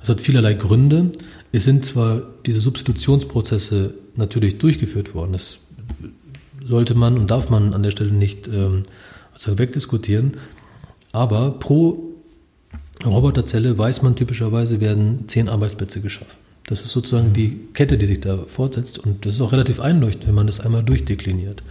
Das 0.00 0.10
hat 0.10 0.20
vielerlei 0.20 0.54
Gründe. 0.54 1.12
Es 1.52 1.64
sind 1.64 1.84
zwar 1.84 2.22
diese 2.44 2.60
Substitutionsprozesse 2.60 3.94
natürlich 4.16 4.58
durchgeführt 4.58 5.14
worden. 5.14 5.32
Das 5.32 5.58
sollte 6.66 6.94
man 6.94 7.18
und 7.18 7.30
darf 7.30 7.50
man 7.50 7.72
an 7.72 7.82
der 7.82 7.92
Stelle 7.92 8.12
nicht 8.12 8.48
ähm, 8.48 8.82
wegdiskutieren. 9.46 10.34
Aber 11.12 11.52
pro 11.52 12.12
Roboterzelle 13.04 13.76
weiß 13.76 14.02
man 14.02 14.16
typischerweise, 14.16 14.80
werden 14.80 15.24
zehn 15.28 15.48
Arbeitsplätze 15.48 16.00
geschaffen. 16.00 16.36
Das 16.66 16.82
ist 16.82 16.92
sozusagen 16.92 17.32
die 17.32 17.58
Kette, 17.74 17.98
die 17.98 18.06
sich 18.06 18.20
da 18.20 18.38
fortsetzt 18.46 18.98
und 18.98 19.26
das 19.26 19.34
ist 19.34 19.40
auch 19.40 19.52
relativ 19.52 19.80
einleuchtend, 19.80 20.28
wenn 20.28 20.34
man 20.34 20.46
das 20.46 20.60
einmal 20.60 20.82
durchdekliniert. 20.82 21.62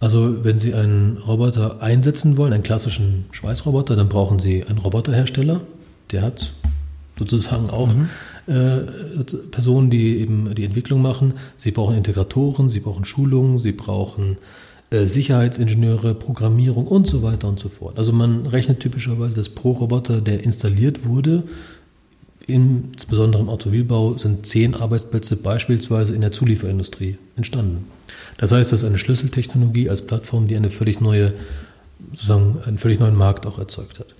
Also 0.00 0.44
wenn 0.44 0.56
Sie 0.56 0.74
einen 0.74 1.18
Roboter 1.18 1.82
einsetzen 1.82 2.36
wollen, 2.36 2.52
einen 2.52 2.62
klassischen 2.62 3.26
Schweißroboter, 3.32 3.96
dann 3.96 4.08
brauchen 4.08 4.38
Sie 4.38 4.64
einen 4.64 4.78
Roboterhersteller, 4.78 5.60
der 6.12 6.22
hat 6.22 6.52
sozusagen 7.18 7.68
auch 7.70 7.92
mhm. 7.92 8.08
äh, 8.46 9.24
Personen, 9.50 9.90
die 9.90 10.18
eben 10.18 10.54
die 10.54 10.64
Entwicklung 10.64 11.02
machen. 11.02 11.34
Sie 11.56 11.72
brauchen 11.72 11.96
Integratoren, 11.96 12.68
Sie 12.68 12.80
brauchen 12.80 13.04
Schulungen, 13.04 13.58
Sie 13.58 13.72
brauchen 13.72 14.38
äh, 14.90 15.06
Sicherheitsingenieure, 15.06 16.14
Programmierung 16.14 16.86
und 16.86 17.06
so 17.06 17.22
weiter 17.22 17.48
und 17.48 17.58
so 17.58 17.68
fort. 17.68 17.98
Also 17.98 18.12
man 18.12 18.46
rechnet 18.46 18.80
typischerweise, 18.80 19.34
dass 19.34 19.48
pro 19.48 19.72
Roboter, 19.72 20.20
der 20.20 20.44
installiert 20.44 21.04
wurde, 21.04 21.42
insbesondere 22.48 23.42
im 23.42 23.48
Automobilbau, 23.48 24.16
sind 24.16 24.46
zehn 24.46 24.74
Arbeitsplätze 24.74 25.36
beispielsweise 25.36 26.14
in 26.14 26.20
der 26.20 26.32
Zulieferindustrie 26.32 27.18
entstanden. 27.36 27.84
Das 28.38 28.52
heißt, 28.52 28.72
das 28.72 28.82
ist 28.82 28.88
eine 28.88 28.98
Schlüsseltechnologie 28.98 29.88
als 29.88 30.02
Plattform, 30.02 30.48
die 30.48 30.56
eine 30.56 30.70
völlig 30.70 31.00
neue, 31.00 31.34
sozusagen 32.10 32.58
einen 32.64 32.78
völlig 32.78 32.98
neuen 32.98 33.16
Markt 33.16 33.46
auch 33.46 33.58
erzeugt 33.58 34.00
hat. 34.00 34.14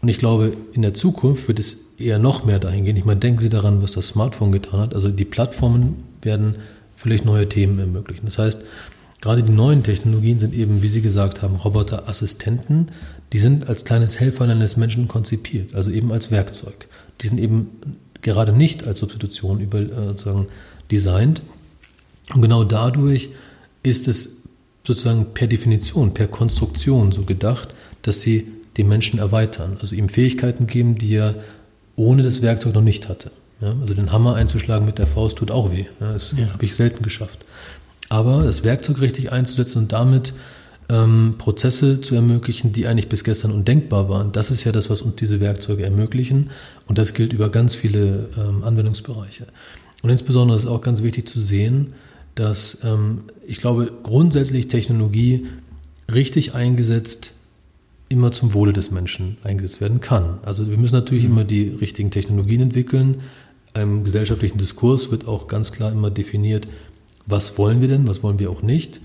Und 0.00 0.08
ich 0.08 0.18
glaube, 0.18 0.52
in 0.72 0.82
der 0.82 0.94
Zukunft 0.94 1.46
wird 1.48 1.58
es 1.58 1.86
eher 1.98 2.18
noch 2.18 2.44
mehr 2.44 2.58
dahin 2.58 2.84
gehen. 2.84 2.96
Ich 2.96 3.04
meine, 3.04 3.20
denken 3.20 3.40
Sie 3.40 3.48
daran, 3.48 3.82
was 3.82 3.92
das 3.92 4.08
Smartphone 4.08 4.52
getan 4.52 4.80
hat. 4.80 4.94
Also 4.94 5.10
die 5.10 5.24
Plattformen 5.24 6.04
werden 6.22 6.56
völlig 6.96 7.24
neue 7.24 7.48
Themen 7.48 7.78
ermöglichen. 7.78 8.24
Das 8.24 8.38
heißt, 8.38 8.62
Gerade 9.20 9.42
die 9.42 9.52
neuen 9.52 9.82
Technologien 9.82 10.38
sind 10.38 10.54
eben, 10.54 10.82
wie 10.82 10.88
Sie 10.88 11.02
gesagt 11.02 11.42
haben, 11.42 11.56
Roboterassistenten. 11.56 12.92
Die 13.32 13.40
sind 13.40 13.68
als 13.68 13.84
kleines 13.84 14.20
Helferlein 14.20 14.60
des 14.60 14.76
Menschen 14.76 15.08
konzipiert, 15.08 15.74
also 15.74 15.90
eben 15.90 16.12
als 16.12 16.30
Werkzeug. 16.30 16.86
Die 17.20 17.28
sind 17.28 17.38
eben 17.38 17.70
gerade 18.22 18.52
nicht 18.52 18.86
als 18.86 19.00
Substitution 19.00 19.60
über, 19.60 19.78
äh, 19.78 20.06
sozusagen 20.08 20.48
designt. 20.90 21.42
Und 22.34 22.42
genau 22.42 22.64
dadurch 22.64 23.30
ist 23.82 24.08
es 24.08 24.42
sozusagen 24.86 25.34
per 25.34 25.46
Definition, 25.46 26.14
per 26.14 26.28
Konstruktion 26.28 27.12
so 27.12 27.22
gedacht, 27.22 27.74
dass 28.02 28.20
sie 28.20 28.48
den 28.76 28.88
Menschen 28.88 29.18
erweitern, 29.18 29.76
also 29.80 29.96
ihm 29.96 30.08
Fähigkeiten 30.08 30.66
geben, 30.66 30.96
die 30.96 31.14
er 31.14 31.34
ohne 31.96 32.22
das 32.22 32.42
Werkzeug 32.42 32.74
noch 32.74 32.82
nicht 32.82 33.08
hatte. 33.08 33.30
Ja, 33.60 33.74
also 33.80 33.92
den 33.92 34.12
Hammer 34.12 34.36
einzuschlagen 34.36 34.86
mit 34.86 34.98
der 34.98 35.08
Faust 35.08 35.38
tut 35.38 35.50
auch 35.50 35.72
weh. 35.72 35.86
Ja, 36.00 36.12
das 36.12 36.32
ja. 36.36 36.52
habe 36.52 36.64
ich 36.64 36.76
selten 36.76 37.02
geschafft. 37.02 37.44
Aber 38.08 38.44
das 38.44 38.62
Werkzeug 38.62 39.00
richtig 39.00 39.32
einzusetzen 39.32 39.78
und 39.78 39.92
damit 39.92 40.32
ähm, 40.88 41.34
Prozesse 41.38 42.00
zu 42.00 42.14
ermöglichen, 42.14 42.72
die 42.72 42.86
eigentlich 42.86 43.08
bis 43.08 43.24
gestern 43.24 43.52
undenkbar 43.52 44.08
waren, 44.08 44.32
das 44.32 44.50
ist 44.50 44.64
ja 44.64 44.72
das, 44.72 44.88
was 44.88 45.02
uns 45.02 45.16
diese 45.16 45.40
Werkzeuge 45.40 45.84
ermöglichen. 45.84 46.50
Und 46.86 46.98
das 46.98 47.14
gilt 47.14 47.32
über 47.32 47.50
ganz 47.50 47.74
viele 47.74 48.30
ähm, 48.38 48.64
Anwendungsbereiche. 48.64 49.46
Und 50.02 50.10
insbesondere 50.10 50.56
ist 50.56 50.66
auch 50.66 50.80
ganz 50.80 51.02
wichtig 51.02 51.28
zu 51.28 51.40
sehen, 51.40 51.94
dass 52.34 52.78
ähm, 52.84 53.22
ich 53.46 53.58
glaube, 53.58 53.92
grundsätzlich 54.02 54.68
Technologie 54.68 55.46
richtig 56.12 56.54
eingesetzt 56.54 57.32
immer 58.08 58.32
zum 58.32 58.54
Wohle 58.54 58.72
des 58.72 58.90
Menschen 58.90 59.36
eingesetzt 59.42 59.80
werden 59.80 60.00
kann. 60.00 60.38
Also 60.42 60.70
wir 60.70 60.78
müssen 60.78 60.94
natürlich 60.94 61.24
mhm. 61.24 61.30
immer 61.30 61.44
die 61.44 61.68
richtigen 61.68 62.10
Technologien 62.10 62.62
entwickeln. 62.62 63.22
Im 63.74 64.04
gesellschaftlichen 64.04 64.58
Diskurs 64.58 65.10
wird 65.10 65.28
auch 65.28 65.46
ganz 65.46 65.72
klar 65.72 65.92
immer 65.92 66.10
definiert, 66.10 66.66
was 67.26 67.58
wollen 67.58 67.82
wir 67.82 67.88
denn, 67.88 68.08
was 68.08 68.22
wollen 68.22 68.38
wir 68.38 68.50
auch 68.50 68.62
nicht. 68.62 69.02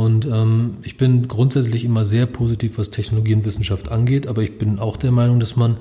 Und 0.00 0.24
ähm, 0.24 0.78
ich 0.82 0.96
bin 0.96 1.28
grundsätzlich 1.28 1.84
immer 1.84 2.06
sehr 2.06 2.24
positiv, 2.24 2.78
was 2.78 2.90
Technologie 2.90 3.34
und 3.34 3.44
Wissenschaft 3.44 3.92
angeht, 3.92 4.26
aber 4.26 4.42
ich 4.42 4.56
bin 4.56 4.78
auch 4.78 4.96
der 4.96 5.12
Meinung, 5.12 5.40
dass 5.40 5.56
man 5.56 5.76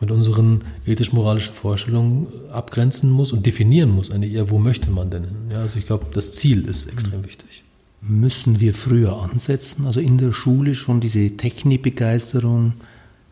mit 0.00 0.10
unseren 0.10 0.64
ethisch-moralischen 0.86 1.54
Vorstellungen 1.54 2.26
abgrenzen 2.50 3.10
muss 3.10 3.30
und 3.30 3.46
definieren 3.46 3.90
muss, 3.90 4.10
eigentlich 4.10 4.32
eher, 4.32 4.50
wo 4.50 4.58
möchte 4.58 4.90
man 4.90 5.10
denn 5.10 5.22
hin. 5.22 5.36
Ja, 5.52 5.60
also 5.60 5.78
ich 5.78 5.86
glaube, 5.86 6.06
das 6.12 6.32
Ziel 6.32 6.64
ist 6.64 6.86
extrem 6.86 7.24
wichtig. 7.24 7.62
Müssen 8.02 8.58
wir 8.58 8.74
früher 8.74 9.22
ansetzen, 9.22 9.86
also 9.86 10.00
in 10.00 10.18
der 10.18 10.32
Schule 10.32 10.74
schon 10.74 10.98
diese 10.98 11.36
Technikbegeisterung 11.36 12.72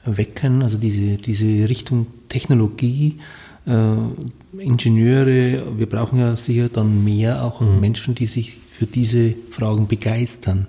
wecken, 0.04 0.62
also 0.62 0.78
diese, 0.78 1.16
diese 1.16 1.68
Richtung 1.68 2.06
Technologie, 2.28 3.18
äh, 3.66 4.62
Ingenieure, 4.62 5.76
wir 5.76 5.86
brauchen 5.88 6.20
ja 6.20 6.36
sicher 6.36 6.68
dann 6.68 7.02
mehr 7.02 7.42
auch 7.42 7.60
mhm. 7.60 7.80
Menschen, 7.80 8.14
die 8.14 8.26
sich 8.26 8.52
für 8.78 8.86
diese 8.86 9.34
Fragen 9.50 9.88
begeistern. 9.88 10.68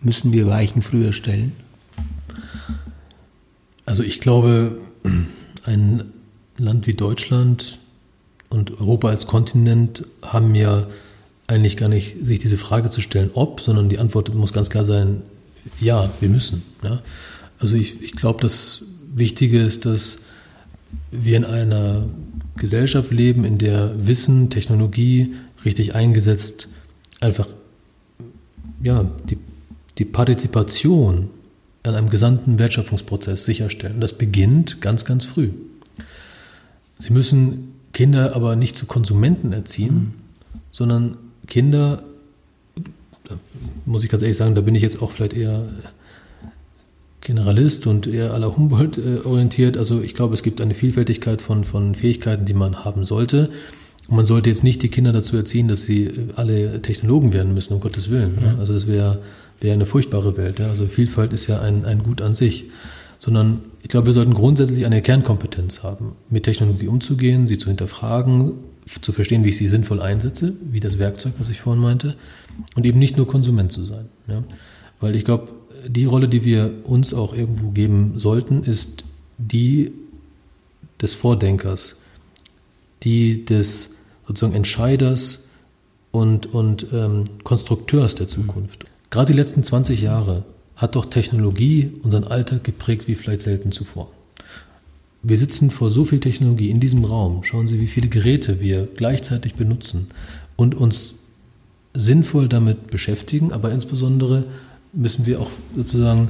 Müssen 0.00 0.32
wir 0.32 0.48
Weichen 0.48 0.82
früher 0.82 1.12
stellen? 1.12 1.52
Also 3.86 4.02
ich 4.02 4.18
glaube, 4.18 4.80
ein 5.64 6.02
Land 6.56 6.88
wie 6.88 6.94
Deutschland 6.94 7.78
und 8.48 8.80
Europa 8.80 9.10
als 9.10 9.28
Kontinent 9.28 10.04
haben 10.20 10.56
ja 10.56 10.88
eigentlich 11.46 11.76
gar 11.76 11.88
nicht 11.88 12.26
sich 12.26 12.40
diese 12.40 12.58
Frage 12.58 12.90
zu 12.90 13.00
stellen, 13.00 13.30
ob, 13.34 13.60
sondern 13.60 13.88
die 13.88 13.98
Antwort 13.98 14.34
muss 14.34 14.52
ganz 14.52 14.68
klar 14.68 14.84
sein, 14.84 15.22
ja, 15.80 16.10
wir 16.18 16.28
müssen. 16.28 16.64
Ja? 16.82 17.02
Also 17.60 17.76
ich, 17.76 18.02
ich 18.02 18.12
glaube, 18.12 18.42
das 18.42 18.84
Wichtige 19.14 19.62
ist, 19.62 19.86
dass 19.86 20.22
wir 21.12 21.36
in 21.36 21.44
einer 21.44 22.08
Gesellschaft 22.56 23.12
leben, 23.12 23.44
in 23.44 23.58
der 23.58 23.92
Wissen, 24.08 24.50
Technologie 24.50 25.34
richtig 25.64 25.94
eingesetzt 25.94 26.68
einfach 27.20 27.48
ja, 28.82 29.04
die, 29.28 29.38
die 29.98 30.04
Partizipation 30.04 31.30
an 31.82 31.94
einem 31.94 32.10
gesamten 32.10 32.58
Wertschöpfungsprozess 32.58 33.44
sicherstellen. 33.44 34.00
Das 34.00 34.12
beginnt 34.12 34.80
ganz, 34.80 35.04
ganz 35.04 35.24
früh. 35.24 35.50
Sie 36.98 37.12
müssen 37.12 37.74
Kinder 37.92 38.34
aber 38.36 38.56
nicht 38.56 38.76
zu 38.76 38.86
Konsumenten 38.86 39.52
erziehen, 39.52 39.94
mhm. 39.94 40.12
sondern 40.70 41.16
Kinder, 41.46 42.02
da 43.24 43.36
muss 43.86 44.04
ich 44.04 44.10
ganz 44.10 44.22
ehrlich 44.22 44.36
sagen, 44.36 44.54
da 44.54 44.60
bin 44.60 44.74
ich 44.74 44.82
jetzt 44.82 45.00
auch 45.02 45.10
vielleicht 45.10 45.34
eher 45.34 45.64
Generalist 47.20 47.86
und 47.86 48.06
eher 48.06 48.32
aller 48.32 48.56
Humboldt 48.56 48.98
äh, 48.98 49.18
orientiert. 49.24 49.76
Also 49.76 50.00
ich 50.00 50.14
glaube, 50.14 50.34
es 50.34 50.42
gibt 50.42 50.60
eine 50.60 50.74
Vielfältigkeit 50.74 51.40
von, 51.40 51.64
von 51.64 51.94
Fähigkeiten, 51.94 52.44
die 52.44 52.54
man 52.54 52.84
haben 52.84 53.04
sollte. 53.04 53.50
Und 54.08 54.16
man 54.16 54.24
sollte 54.24 54.50
jetzt 54.50 54.64
nicht 54.64 54.82
die 54.82 54.88
Kinder 54.88 55.12
dazu 55.12 55.36
erziehen, 55.36 55.68
dass 55.68 55.82
sie 55.82 56.04
äh, 56.04 56.12
alle 56.34 56.82
Technologen 56.82 57.32
werden 57.32 57.54
müssen, 57.54 57.74
um 57.74 57.80
Gottes 57.80 58.10
Willen. 58.10 58.38
Ja. 58.42 58.56
Also 58.58 58.72
das 58.72 58.86
wäre 58.86 59.20
wär 59.60 59.72
eine 59.72 59.86
furchtbare 59.86 60.36
Welt. 60.36 60.58
Ja. 60.58 60.68
Also 60.68 60.86
Vielfalt 60.86 61.32
ist 61.32 61.46
ja 61.46 61.60
ein, 61.60 61.84
ein 61.84 62.02
Gut 62.02 62.20
an 62.22 62.34
sich. 62.34 62.66
sondern 63.18 63.60
ich 63.82 63.88
glaube, 63.88 64.06
wir 64.06 64.12
sollten 64.12 64.34
grundsätzlich 64.34 64.86
eine 64.86 65.02
Kernkompetenz 65.02 65.82
haben, 65.82 66.12
mit 66.30 66.44
Technologie 66.44 66.86
umzugehen, 66.86 67.46
sie 67.46 67.58
zu 67.58 67.68
hinterfragen, 67.68 68.52
zu 69.02 69.12
verstehen, 69.12 69.44
wie 69.44 69.50
ich 69.50 69.56
sie 69.56 69.68
sinnvoll 69.68 70.00
einsetze, 70.00 70.54
wie 70.70 70.80
das 70.80 70.98
Werkzeug, 70.98 71.34
was 71.38 71.50
ich 71.50 71.60
vorhin 71.60 71.82
meinte, 71.82 72.16
und 72.74 72.86
eben 72.86 72.98
nicht 72.98 73.16
nur 73.16 73.26
Konsument 73.26 73.72
zu 73.72 73.84
sein. 73.84 74.06
Ja? 74.28 74.42
Weil 75.00 75.16
ich 75.16 75.24
glaube, 75.24 75.48
die 75.86 76.04
Rolle, 76.04 76.28
die 76.28 76.44
wir 76.44 76.72
uns 76.84 77.12
auch 77.12 77.34
irgendwo 77.34 77.70
geben 77.70 78.14
sollten, 78.16 78.64
ist 78.64 79.04
die 79.36 79.92
des 81.00 81.14
Vordenkers, 81.14 82.00
die 83.02 83.44
des 83.44 83.94
sozusagen 84.28 84.54
Entscheiders 84.54 85.48
und, 86.12 86.46
und 86.46 86.86
ähm, 86.92 87.24
Konstrukteurs 87.42 88.14
der 88.14 88.26
Zukunft. 88.26 88.84
Gerade 89.10 89.32
die 89.32 89.38
letzten 89.38 89.64
20 89.64 90.02
Jahre 90.02 90.44
hat 90.76 90.94
doch 90.94 91.06
Technologie 91.06 91.90
unseren 92.02 92.24
Alltag 92.24 92.62
geprägt 92.62 93.08
wie 93.08 93.14
vielleicht 93.14 93.40
selten 93.40 93.72
zuvor. 93.72 94.10
Wir 95.22 95.38
sitzen 95.38 95.70
vor 95.70 95.90
so 95.90 96.04
viel 96.04 96.20
Technologie 96.20 96.70
in 96.70 96.78
diesem 96.78 97.04
Raum. 97.04 97.42
Schauen 97.42 97.66
Sie, 97.66 97.80
wie 97.80 97.88
viele 97.88 98.08
Geräte 98.08 98.60
wir 98.60 98.86
gleichzeitig 98.96 99.54
benutzen 99.54 100.08
und 100.54 100.76
uns 100.76 101.16
sinnvoll 101.94 102.48
damit 102.48 102.88
beschäftigen, 102.88 103.52
aber 103.52 103.72
insbesondere 103.72 104.44
müssen 104.92 105.26
wir 105.26 105.40
auch 105.40 105.50
sozusagen 105.74 106.28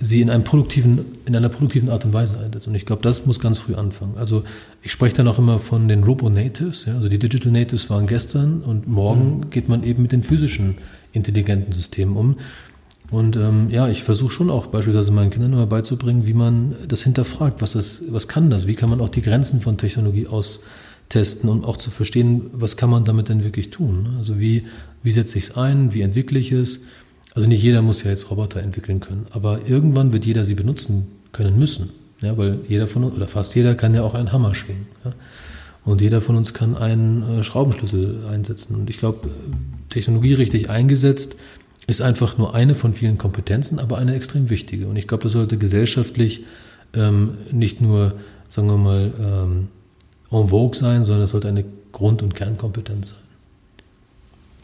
sie 0.00 0.22
in, 0.22 0.30
einem 0.30 0.44
produktiven, 0.44 1.04
in 1.26 1.36
einer 1.36 1.50
produktiven 1.50 1.90
Art 1.90 2.06
und 2.06 2.14
Weise 2.14 2.38
einsetzen. 2.38 2.70
Und 2.70 2.76
ich 2.76 2.86
glaube, 2.86 3.02
das 3.02 3.26
muss 3.26 3.38
ganz 3.38 3.58
früh 3.58 3.74
anfangen. 3.74 4.14
Also 4.16 4.44
ich 4.82 4.90
spreche 4.90 5.16
dann 5.16 5.28
auch 5.28 5.38
immer 5.38 5.58
von 5.58 5.88
den 5.88 6.04
Robo-Natives. 6.04 6.86
Ja? 6.86 6.94
Also 6.94 7.08
die 7.08 7.18
Digital 7.18 7.52
Natives 7.52 7.90
waren 7.90 8.06
gestern 8.06 8.62
und 8.62 8.88
morgen 8.88 9.36
mhm. 9.36 9.50
geht 9.50 9.68
man 9.68 9.84
eben 9.84 10.02
mit 10.02 10.12
den 10.12 10.22
physischen 10.22 10.76
intelligenten 11.12 11.72
Systemen 11.72 12.16
um. 12.16 12.36
Und 13.10 13.36
ähm, 13.36 13.68
ja, 13.70 13.88
ich 13.88 14.02
versuche 14.02 14.30
schon 14.30 14.50
auch 14.50 14.66
beispielsweise 14.68 15.10
meinen 15.10 15.30
Kindern 15.30 15.52
immer 15.52 15.66
beizubringen, 15.66 16.26
wie 16.26 16.34
man 16.34 16.76
das 16.86 17.02
hinterfragt, 17.02 17.60
was, 17.60 17.72
das, 17.72 18.02
was 18.08 18.28
kann 18.28 18.50
das, 18.50 18.66
wie 18.66 18.74
kann 18.74 18.88
man 18.88 19.00
auch 19.00 19.08
die 19.08 19.22
Grenzen 19.22 19.60
von 19.60 19.76
Technologie 19.76 20.28
austesten 20.28 21.50
und 21.50 21.64
auch 21.64 21.76
zu 21.76 21.90
verstehen, 21.90 22.46
was 22.52 22.76
kann 22.76 22.88
man 22.88 23.04
damit 23.04 23.28
denn 23.28 23.42
wirklich 23.42 23.70
tun. 23.70 24.14
Also 24.16 24.38
wie, 24.38 24.64
wie 25.02 25.10
setze 25.10 25.38
ich 25.38 25.44
es 25.44 25.56
ein, 25.56 25.92
wie 25.92 26.02
entwickle 26.02 26.38
ich 26.38 26.52
es. 26.52 26.82
Also 27.34 27.48
nicht 27.48 27.62
jeder 27.62 27.82
muss 27.82 28.02
ja 28.02 28.10
jetzt 28.10 28.30
Roboter 28.30 28.62
entwickeln 28.62 29.00
können, 29.00 29.26
aber 29.30 29.60
irgendwann 29.66 30.12
wird 30.12 30.26
jeder 30.26 30.44
sie 30.44 30.54
benutzen 30.54 31.08
können 31.32 31.58
müssen. 31.58 31.90
Ja, 32.20 32.36
weil 32.36 32.58
jeder 32.68 32.86
von 32.86 33.04
uns, 33.04 33.16
oder 33.16 33.26
fast 33.26 33.54
jeder 33.54 33.74
kann 33.74 33.94
ja 33.94 34.02
auch 34.02 34.14
einen 34.14 34.32
Hammer 34.32 34.54
schwingen. 34.54 34.86
Ja? 35.04 35.12
Und 35.84 36.02
jeder 36.02 36.20
von 36.20 36.36
uns 36.36 36.52
kann 36.52 36.76
einen 36.76 37.40
äh, 37.40 37.42
Schraubenschlüssel 37.42 38.26
einsetzen. 38.30 38.74
Und 38.74 38.90
ich 38.90 38.98
glaube, 38.98 39.30
Technologie 39.88 40.34
richtig 40.34 40.68
eingesetzt, 40.68 41.36
ist 41.86 42.02
einfach 42.02 42.36
nur 42.36 42.54
eine 42.54 42.74
von 42.74 42.94
vielen 42.94 43.18
Kompetenzen, 43.18 43.78
aber 43.78 43.98
eine 43.98 44.14
extrem 44.14 44.50
wichtige. 44.50 44.86
Und 44.86 44.96
ich 44.96 45.08
glaube, 45.08 45.24
das 45.24 45.32
sollte 45.32 45.56
gesellschaftlich 45.56 46.44
ähm, 46.94 47.38
nicht 47.50 47.80
nur, 47.80 48.14
sagen 48.48 48.68
wir 48.68 48.76
mal, 48.76 49.12
ähm, 49.18 49.68
en 50.30 50.48
vogue 50.48 50.76
sein, 50.76 51.04
sondern 51.04 51.24
es 51.24 51.30
sollte 51.30 51.48
eine 51.48 51.64
Grund- 51.92 52.22
und 52.22 52.34
Kernkompetenz 52.34 53.10
sein. 53.10 53.29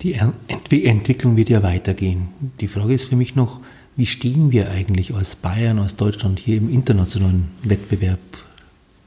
Die 0.02 0.84
Entwicklung 0.84 1.36
wird 1.36 1.48
ja 1.48 1.62
weitergehen. 1.62 2.28
Die 2.60 2.68
Frage 2.68 2.94
ist 2.94 3.08
für 3.08 3.16
mich 3.16 3.34
noch, 3.34 3.60
wie 3.96 4.06
stehen 4.06 4.52
wir 4.52 4.70
eigentlich 4.70 5.14
als 5.14 5.36
Bayern, 5.36 5.78
als 5.78 5.96
Deutschland 5.96 6.38
hier 6.38 6.58
im 6.58 6.70
internationalen 6.70 7.48
Wettbewerb? 7.62 8.18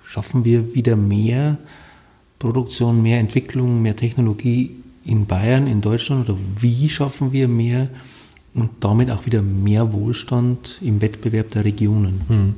Schaffen 0.03 0.46
wir 0.46 0.74
wieder 0.74 0.96
mehr 0.96 1.60
Produktion, 2.39 3.03
mehr 3.03 3.19
Entwicklung, 3.19 3.81
mehr 3.81 3.96
Technologie 3.96 4.77
in 5.05 5.27
Bayern, 5.27 5.67
in 5.67 5.81
Deutschland 5.81 6.27
oder 6.27 6.39
wie 6.60 6.89
schaffen 6.89 7.31
wir 7.31 7.48
mehr 7.48 7.89
und 8.55 8.69
damit 8.79 9.12
auch 9.12 9.25
wieder 9.27 9.43
mehr 9.43 9.93
Wohlstand 9.93 10.79
im 10.81 11.01
Wettbewerb 11.01 11.51
der 11.51 11.65
Regionen? 11.65 12.22
Hm. 12.27 12.55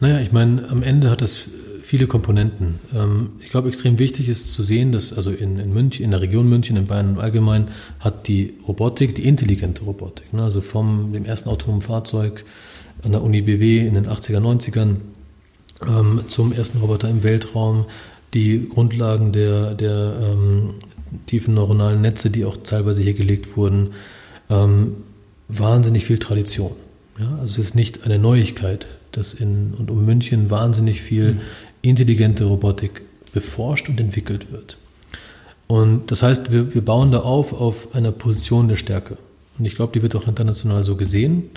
Naja, 0.00 0.20
ich 0.20 0.30
meine, 0.30 0.68
am 0.68 0.84
Ende 0.84 1.10
hat 1.10 1.20
das 1.20 1.48
viele 1.88 2.06
Komponenten. 2.06 2.78
Ähm, 2.94 3.30
ich 3.40 3.48
glaube, 3.48 3.68
extrem 3.68 3.98
wichtig 3.98 4.28
ist 4.28 4.52
zu 4.52 4.62
sehen, 4.62 4.92
dass 4.92 5.10
also 5.10 5.30
in, 5.30 5.58
in, 5.58 5.72
München, 5.72 6.04
in 6.04 6.10
der 6.10 6.20
Region 6.20 6.46
München, 6.46 6.76
in 6.76 6.86
Bayern 6.86 7.14
im 7.14 7.18
Allgemeinen, 7.18 7.68
hat 7.98 8.28
die 8.28 8.52
Robotik, 8.68 9.14
die 9.14 9.26
intelligente 9.26 9.84
Robotik, 9.84 10.34
ne, 10.34 10.42
also 10.42 10.60
vom 10.60 11.14
dem 11.14 11.24
ersten 11.24 11.48
autonomen 11.48 11.80
Fahrzeug 11.80 12.44
an 13.02 13.12
der 13.12 13.22
Uni 13.22 13.40
BW 13.40 13.86
in 13.86 13.94
den 13.94 14.06
80er, 14.06 14.38
90ern 14.38 14.96
ähm, 15.86 16.20
zum 16.28 16.52
ersten 16.52 16.76
Roboter 16.80 17.08
im 17.08 17.22
Weltraum, 17.22 17.86
die 18.34 18.68
Grundlagen 18.68 19.32
der, 19.32 19.72
der 19.72 20.14
ähm, 20.20 20.74
tiefen 21.24 21.54
neuronalen 21.54 22.02
Netze, 22.02 22.28
die 22.28 22.44
auch 22.44 22.58
teilweise 22.58 23.00
hier 23.00 23.14
gelegt 23.14 23.56
wurden, 23.56 23.94
ähm, 24.50 24.96
wahnsinnig 25.48 26.04
viel 26.04 26.18
Tradition. 26.18 26.72
Ja, 27.18 27.38
also 27.40 27.62
es 27.62 27.68
ist 27.70 27.74
nicht 27.74 28.04
eine 28.04 28.18
Neuigkeit, 28.18 28.86
dass 29.12 29.32
in 29.34 29.74
und 29.76 29.90
um 29.90 30.04
München 30.04 30.50
wahnsinnig 30.50 31.00
viel 31.00 31.40
intelligente 31.88 32.44
Robotik 32.44 33.02
beforscht 33.32 33.88
und 33.88 34.00
entwickelt 34.00 34.52
wird. 34.52 34.76
Und 35.66 36.10
das 36.10 36.22
heißt, 36.22 36.50
wir, 36.50 36.74
wir 36.74 36.82
bauen 36.82 37.12
da 37.12 37.20
auf 37.20 37.52
auf 37.52 37.94
einer 37.94 38.10
Position 38.12 38.68
der 38.68 38.76
Stärke. 38.76 39.18
Und 39.58 39.66
ich 39.66 39.76
glaube, 39.76 39.92
die 39.92 40.02
wird 40.02 40.16
auch 40.16 40.26
international 40.26 40.82
so 40.82 40.96
gesehen, 40.96 41.50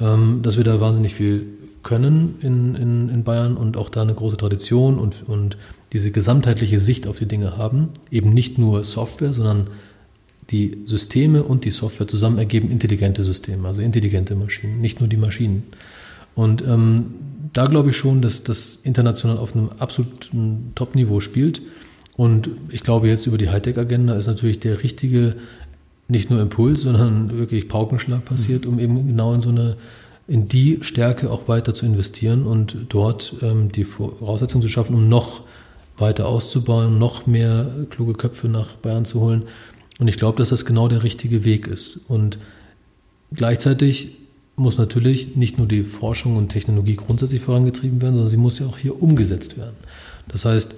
ähm, 0.00 0.40
dass 0.42 0.56
wir 0.56 0.64
da 0.64 0.80
wahnsinnig 0.80 1.14
viel 1.14 1.46
können 1.82 2.36
in, 2.42 2.74
in, 2.74 3.08
in 3.08 3.24
Bayern 3.24 3.56
und 3.56 3.76
auch 3.76 3.88
da 3.88 4.02
eine 4.02 4.14
große 4.14 4.36
Tradition 4.36 4.98
und, 4.98 5.26
und 5.26 5.56
diese 5.92 6.10
gesamtheitliche 6.10 6.78
Sicht 6.78 7.06
auf 7.06 7.18
die 7.18 7.26
Dinge 7.26 7.56
haben. 7.56 7.88
Eben 8.10 8.32
nicht 8.32 8.58
nur 8.58 8.84
Software, 8.84 9.32
sondern 9.32 9.68
die 10.50 10.78
Systeme 10.84 11.42
und 11.42 11.64
die 11.64 11.70
Software 11.70 12.08
zusammen 12.08 12.38
ergeben 12.38 12.70
intelligente 12.70 13.24
Systeme, 13.24 13.66
also 13.66 13.80
intelligente 13.80 14.34
Maschinen, 14.34 14.80
nicht 14.80 15.00
nur 15.00 15.08
die 15.08 15.16
Maschinen. 15.16 15.62
Und 16.34 16.62
ähm, 16.62 17.14
da 17.52 17.66
glaube 17.66 17.90
ich 17.90 17.96
schon, 17.96 18.22
dass 18.22 18.44
das 18.44 18.78
international 18.82 19.38
auf 19.38 19.54
einem 19.54 19.70
absoluten 19.78 20.72
Top-Niveau 20.74 21.20
spielt. 21.20 21.62
Und 22.16 22.50
ich 22.68 22.82
glaube, 22.82 23.08
jetzt 23.08 23.26
über 23.26 23.38
die 23.38 23.48
Hightech-Agenda 23.48 24.14
ist 24.14 24.26
natürlich 24.26 24.60
der 24.60 24.82
richtige, 24.82 25.36
nicht 26.08 26.30
nur 26.30 26.40
Impuls, 26.40 26.82
sondern 26.82 27.38
wirklich 27.38 27.68
Paukenschlag 27.68 28.24
passiert, 28.24 28.66
um 28.66 28.78
eben 28.78 29.06
genau 29.06 29.32
in 29.32 29.40
so 29.40 29.50
eine 29.50 29.76
in 30.30 30.46
die 30.46 30.78
Stärke 30.82 31.28
auch 31.28 31.48
weiter 31.48 31.74
zu 31.74 31.84
investieren 31.84 32.46
und 32.46 32.76
dort 32.88 33.34
ähm, 33.42 33.72
die 33.72 33.82
Voraussetzungen 33.82 34.62
zu 34.62 34.68
schaffen, 34.68 34.94
um 34.94 35.08
noch 35.08 35.40
weiter 35.96 36.26
auszubauen, 36.26 37.00
noch 37.00 37.26
mehr 37.26 37.68
kluge 37.90 38.12
Köpfe 38.12 38.46
nach 38.46 38.76
Bayern 38.76 39.04
zu 39.04 39.20
holen. 39.20 39.42
Und 39.98 40.06
ich 40.06 40.16
glaube, 40.16 40.38
dass 40.38 40.50
das 40.50 40.64
genau 40.64 40.86
der 40.86 41.02
richtige 41.02 41.44
Weg 41.44 41.66
ist. 41.66 41.98
Und 42.06 42.38
gleichzeitig 43.34 44.19
muss 44.60 44.78
natürlich 44.78 45.36
nicht 45.36 45.58
nur 45.58 45.66
die 45.66 45.82
Forschung 45.82 46.36
und 46.36 46.50
Technologie 46.50 46.94
grundsätzlich 46.94 47.40
vorangetrieben 47.40 48.02
werden, 48.02 48.14
sondern 48.14 48.30
sie 48.30 48.36
muss 48.36 48.58
ja 48.58 48.66
auch 48.66 48.78
hier 48.78 49.02
umgesetzt 49.02 49.56
werden. 49.58 49.76
Das 50.28 50.44
heißt, 50.44 50.74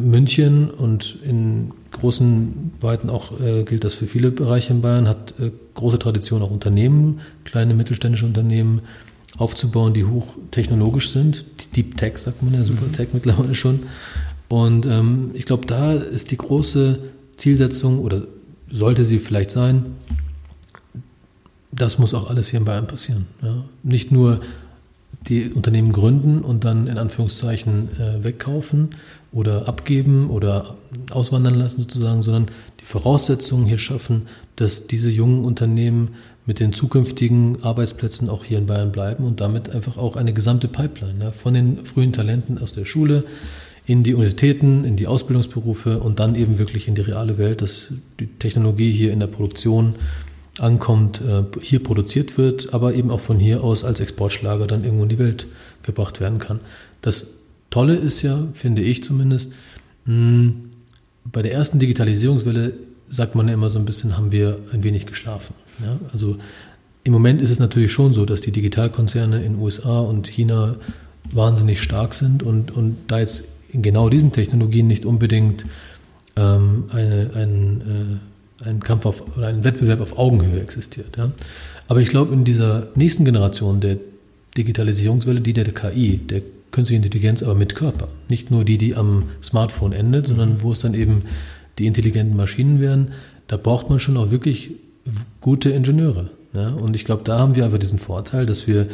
München 0.00 0.70
und 0.70 1.18
in 1.24 1.72
großen 1.92 2.72
Weiten 2.80 3.10
auch 3.10 3.40
äh, 3.40 3.64
gilt 3.64 3.84
das 3.84 3.94
für 3.94 4.06
viele 4.06 4.30
Bereiche 4.30 4.72
in 4.72 4.80
Bayern, 4.80 5.08
hat 5.08 5.34
äh, 5.38 5.50
große 5.74 5.98
Tradition, 5.98 6.40
auch 6.40 6.50
Unternehmen, 6.50 7.20
kleine 7.44 7.74
mittelständische 7.74 8.26
Unternehmen 8.26 8.82
aufzubauen, 9.36 9.92
die 9.92 10.04
hochtechnologisch 10.04 11.10
sind. 11.10 11.44
Deep 11.76 11.96
Tech 11.96 12.18
sagt 12.18 12.42
man 12.42 12.54
ja, 12.54 12.64
Super 12.64 12.86
mhm. 12.86 12.92
Tech 12.92 13.08
mittlerweile 13.12 13.54
schon. 13.54 13.80
Und 14.48 14.86
ähm, 14.86 15.32
ich 15.34 15.44
glaube, 15.44 15.66
da 15.66 15.92
ist 15.92 16.30
die 16.30 16.38
große 16.38 17.00
Zielsetzung 17.36 17.98
oder 17.98 18.22
sollte 18.70 19.04
sie 19.04 19.18
vielleicht 19.18 19.50
sein, 19.50 19.84
das 21.72 21.98
muss 21.98 22.14
auch 22.14 22.30
alles 22.30 22.48
hier 22.48 22.60
in 22.60 22.64
Bayern 22.64 22.86
passieren. 22.86 23.26
Ja. 23.42 23.64
Nicht 23.82 24.12
nur 24.12 24.40
die 25.28 25.50
Unternehmen 25.50 25.92
gründen 25.92 26.42
und 26.42 26.64
dann 26.64 26.86
in 26.86 26.96
Anführungszeichen 26.96 27.88
äh, 27.98 28.24
wegkaufen 28.24 28.90
oder 29.32 29.68
abgeben 29.68 30.30
oder 30.30 30.76
auswandern 31.10 31.54
lassen 31.54 31.82
sozusagen, 31.82 32.22
sondern 32.22 32.46
die 32.80 32.84
Voraussetzungen 32.84 33.66
hier 33.66 33.78
schaffen, 33.78 34.28
dass 34.56 34.86
diese 34.86 35.10
jungen 35.10 35.44
Unternehmen 35.44 36.14
mit 36.46 36.60
den 36.60 36.72
zukünftigen 36.72 37.62
Arbeitsplätzen 37.62 38.30
auch 38.30 38.42
hier 38.42 38.58
in 38.58 38.66
Bayern 38.66 38.90
bleiben 38.90 39.24
und 39.24 39.40
damit 39.40 39.68
einfach 39.70 39.98
auch 39.98 40.16
eine 40.16 40.32
gesamte 40.32 40.66
Pipeline 40.66 41.24
ja, 41.24 41.32
von 41.32 41.52
den 41.52 41.84
frühen 41.84 42.12
Talenten 42.12 42.58
aus 42.58 42.72
der 42.72 42.86
Schule 42.86 43.24
in 43.86 44.02
die 44.02 44.14
Universitäten, 44.14 44.84
in 44.84 44.96
die 44.96 45.06
Ausbildungsberufe 45.06 45.98
und 45.98 46.20
dann 46.20 46.34
eben 46.34 46.58
wirklich 46.58 46.88
in 46.88 46.94
die 46.94 47.02
reale 47.02 47.36
Welt, 47.36 47.60
dass 47.60 47.88
die 48.18 48.26
Technologie 48.26 48.92
hier 48.92 49.12
in 49.12 49.20
der 49.20 49.26
Produktion 49.26 49.94
ankommt, 50.58 51.20
äh, 51.20 51.44
hier 51.62 51.82
produziert 51.82 52.38
wird, 52.38 52.74
aber 52.74 52.94
eben 52.94 53.10
auch 53.10 53.20
von 53.20 53.38
hier 53.38 53.62
aus 53.62 53.84
als 53.84 54.00
Exportschlager 54.00 54.66
dann 54.66 54.84
irgendwo 54.84 55.04
in 55.04 55.08
die 55.08 55.18
Welt 55.18 55.46
gebracht 55.82 56.20
werden 56.20 56.38
kann. 56.38 56.60
Das 57.00 57.28
Tolle 57.70 57.96
ist 57.96 58.22
ja, 58.22 58.48
finde 58.54 58.82
ich 58.82 59.04
zumindest, 59.04 59.52
bei 60.06 61.42
der 61.42 61.52
ersten 61.52 61.78
Digitalisierungswelle 61.78 62.72
sagt 63.10 63.34
man 63.34 63.46
ja 63.48 63.54
immer 63.54 63.68
so 63.68 63.78
ein 63.78 63.84
bisschen, 63.84 64.16
haben 64.16 64.32
wir 64.32 64.58
ein 64.72 64.82
wenig 64.82 65.06
geschlafen. 65.06 65.54
Ja? 65.82 65.98
Also 66.12 66.36
im 67.04 67.12
Moment 67.12 67.40
ist 67.42 67.50
es 67.50 67.58
natürlich 67.58 67.92
schon 67.92 68.12
so, 68.12 68.24
dass 68.24 68.40
die 68.40 68.52
Digitalkonzerne 68.52 69.42
in 69.42 69.58
USA 69.58 70.00
und 70.00 70.26
China 70.26 70.76
wahnsinnig 71.30 71.82
stark 71.82 72.14
sind 72.14 72.42
und, 72.42 72.70
und 72.70 72.96
da 73.08 73.18
jetzt 73.18 73.48
in 73.70 73.82
genau 73.82 74.08
diesen 74.08 74.32
Technologien 74.32 74.86
nicht 74.86 75.04
unbedingt 75.04 75.66
ähm, 76.36 76.84
eine, 76.90 77.30
ein, 77.34 77.80
äh, 77.80 78.37
ein 78.64 78.80
Kampf 78.80 79.06
auf, 79.06 79.36
oder 79.36 79.46
ein 79.46 79.64
Wettbewerb 79.64 80.00
auf 80.00 80.18
Augenhöhe 80.18 80.60
existiert. 80.60 81.16
Ja. 81.16 81.30
Aber 81.86 82.00
ich 82.00 82.08
glaube, 82.08 82.34
in 82.34 82.44
dieser 82.44 82.88
nächsten 82.94 83.24
Generation 83.24 83.80
der 83.80 83.96
Digitalisierungswelle, 84.56 85.40
die 85.40 85.52
der 85.52 85.64
KI, 85.64 86.18
der 86.18 86.42
künstliche 86.70 87.02
Intelligenz, 87.02 87.42
aber 87.42 87.54
mit 87.54 87.74
Körper. 87.74 88.08
Nicht 88.28 88.50
nur 88.50 88.64
die, 88.64 88.78
die 88.78 88.94
am 88.94 89.24
Smartphone 89.42 89.92
endet, 89.92 90.26
sondern 90.26 90.62
wo 90.62 90.72
es 90.72 90.80
dann 90.80 90.94
eben 90.94 91.22
die 91.78 91.86
intelligenten 91.86 92.36
Maschinen 92.36 92.80
werden. 92.80 93.12
Da 93.46 93.56
braucht 93.56 93.88
man 93.88 94.00
schon 94.00 94.16
auch 94.16 94.30
wirklich 94.30 94.72
gute 95.40 95.70
Ingenieure. 95.70 96.30
Ja? 96.52 96.70
Und 96.70 96.96
ich 96.96 97.04
glaube, 97.04 97.22
da 97.24 97.38
haben 97.38 97.56
wir 97.56 97.64
einfach 97.64 97.78
diesen 97.78 97.98
Vorteil, 97.98 98.46
dass 98.46 98.66
wir 98.66 98.88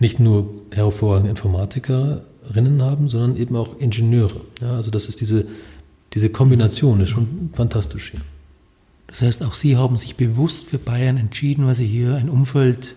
nicht 0.00 0.20
nur 0.20 0.48
hervorragende 0.70 1.30
Informatikerinnen 1.30 2.82
haben, 2.82 3.08
sondern 3.08 3.36
eben 3.36 3.56
auch 3.56 3.78
Ingenieure. 3.78 4.40
Ja? 4.60 4.72
Also 4.72 4.90
das 4.90 5.08
ist 5.08 5.20
diese, 5.20 5.46
diese 6.12 6.30
Kombination 6.30 7.00
ist 7.00 7.10
schon 7.10 7.50
fantastisch 7.54 8.10
hier. 8.10 8.20
Das 9.08 9.22
heißt, 9.22 9.42
auch 9.42 9.54
Sie 9.54 9.76
haben 9.76 9.96
sich 9.96 10.16
bewusst 10.16 10.70
für 10.70 10.78
Bayern 10.78 11.16
entschieden, 11.16 11.66
weil 11.66 11.74
Sie 11.74 11.86
hier 11.86 12.14
ein 12.16 12.28
Umfeld 12.28 12.94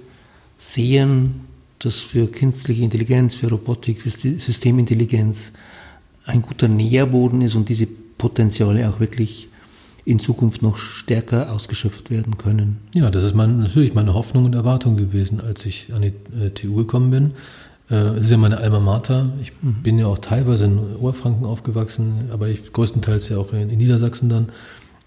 sehen, 0.58 1.42
das 1.80 1.98
für 1.98 2.28
künstliche 2.28 2.84
Intelligenz, 2.84 3.36
für 3.36 3.50
Robotik, 3.50 4.02
für 4.02 4.10
Systemintelligenz 4.10 5.54
ein 6.26 6.44
guter 6.44 6.68
Nährboden 6.68 7.42
ist 7.42 7.56
und 7.56 7.70
diese 7.70 7.88
Potenziale 7.88 8.88
auch 8.88 9.00
wirklich 9.00 9.48
in 10.06 10.20
Zukunft 10.20 10.62
noch 10.62 10.78
stärker 10.78 11.52
ausgeschöpft 11.52 12.10
werden 12.10 12.38
können. 12.38 12.78
Ja, 12.94 13.10
das 13.10 13.24
ist 13.24 13.36
mein, 13.36 13.60
natürlich 13.60 13.94
meine 13.94 14.14
Hoffnung 14.14 14.46
und 14.46 14.54
Erwartung 14.54 14.98
gewesen, 14.98 15.42
als 15.42 15.66
ich 15.66 15.94
an 15.94 16.02
die 16.02 16.14
äh, 16.40 16.50
TU 16.50 16.76
gekommen 16.76 17.12
bin. 17.12 17.26
Äh, 17.90 18.16
das 18.16 18.22
ist 18.22 18.32
ja 18.32 18.38
meine 18.38 18.58
Alma 18.58 18.80
Mater. 18.80 19.30
Ich 19.42 19.52
mhm. 19.62 19.84
bin 19.84 20.00
ja 20.00 20.08
auch 20.08 20.18
teilweise 20.18 20.66
in 20.66 20.80
Oberfranken 20.98 21.46
aufgewachsen, 21.46 22.30
aber 22.32 22.50
ich 22.50 22.74
größtenteils 22.74 23.30
ja 23.30 23.38
auch 23.38 23.54
in, 23.54 23.70
in 23.70 23.78
Niedersachsen 23.78 24.30
dann. 24.30 24.50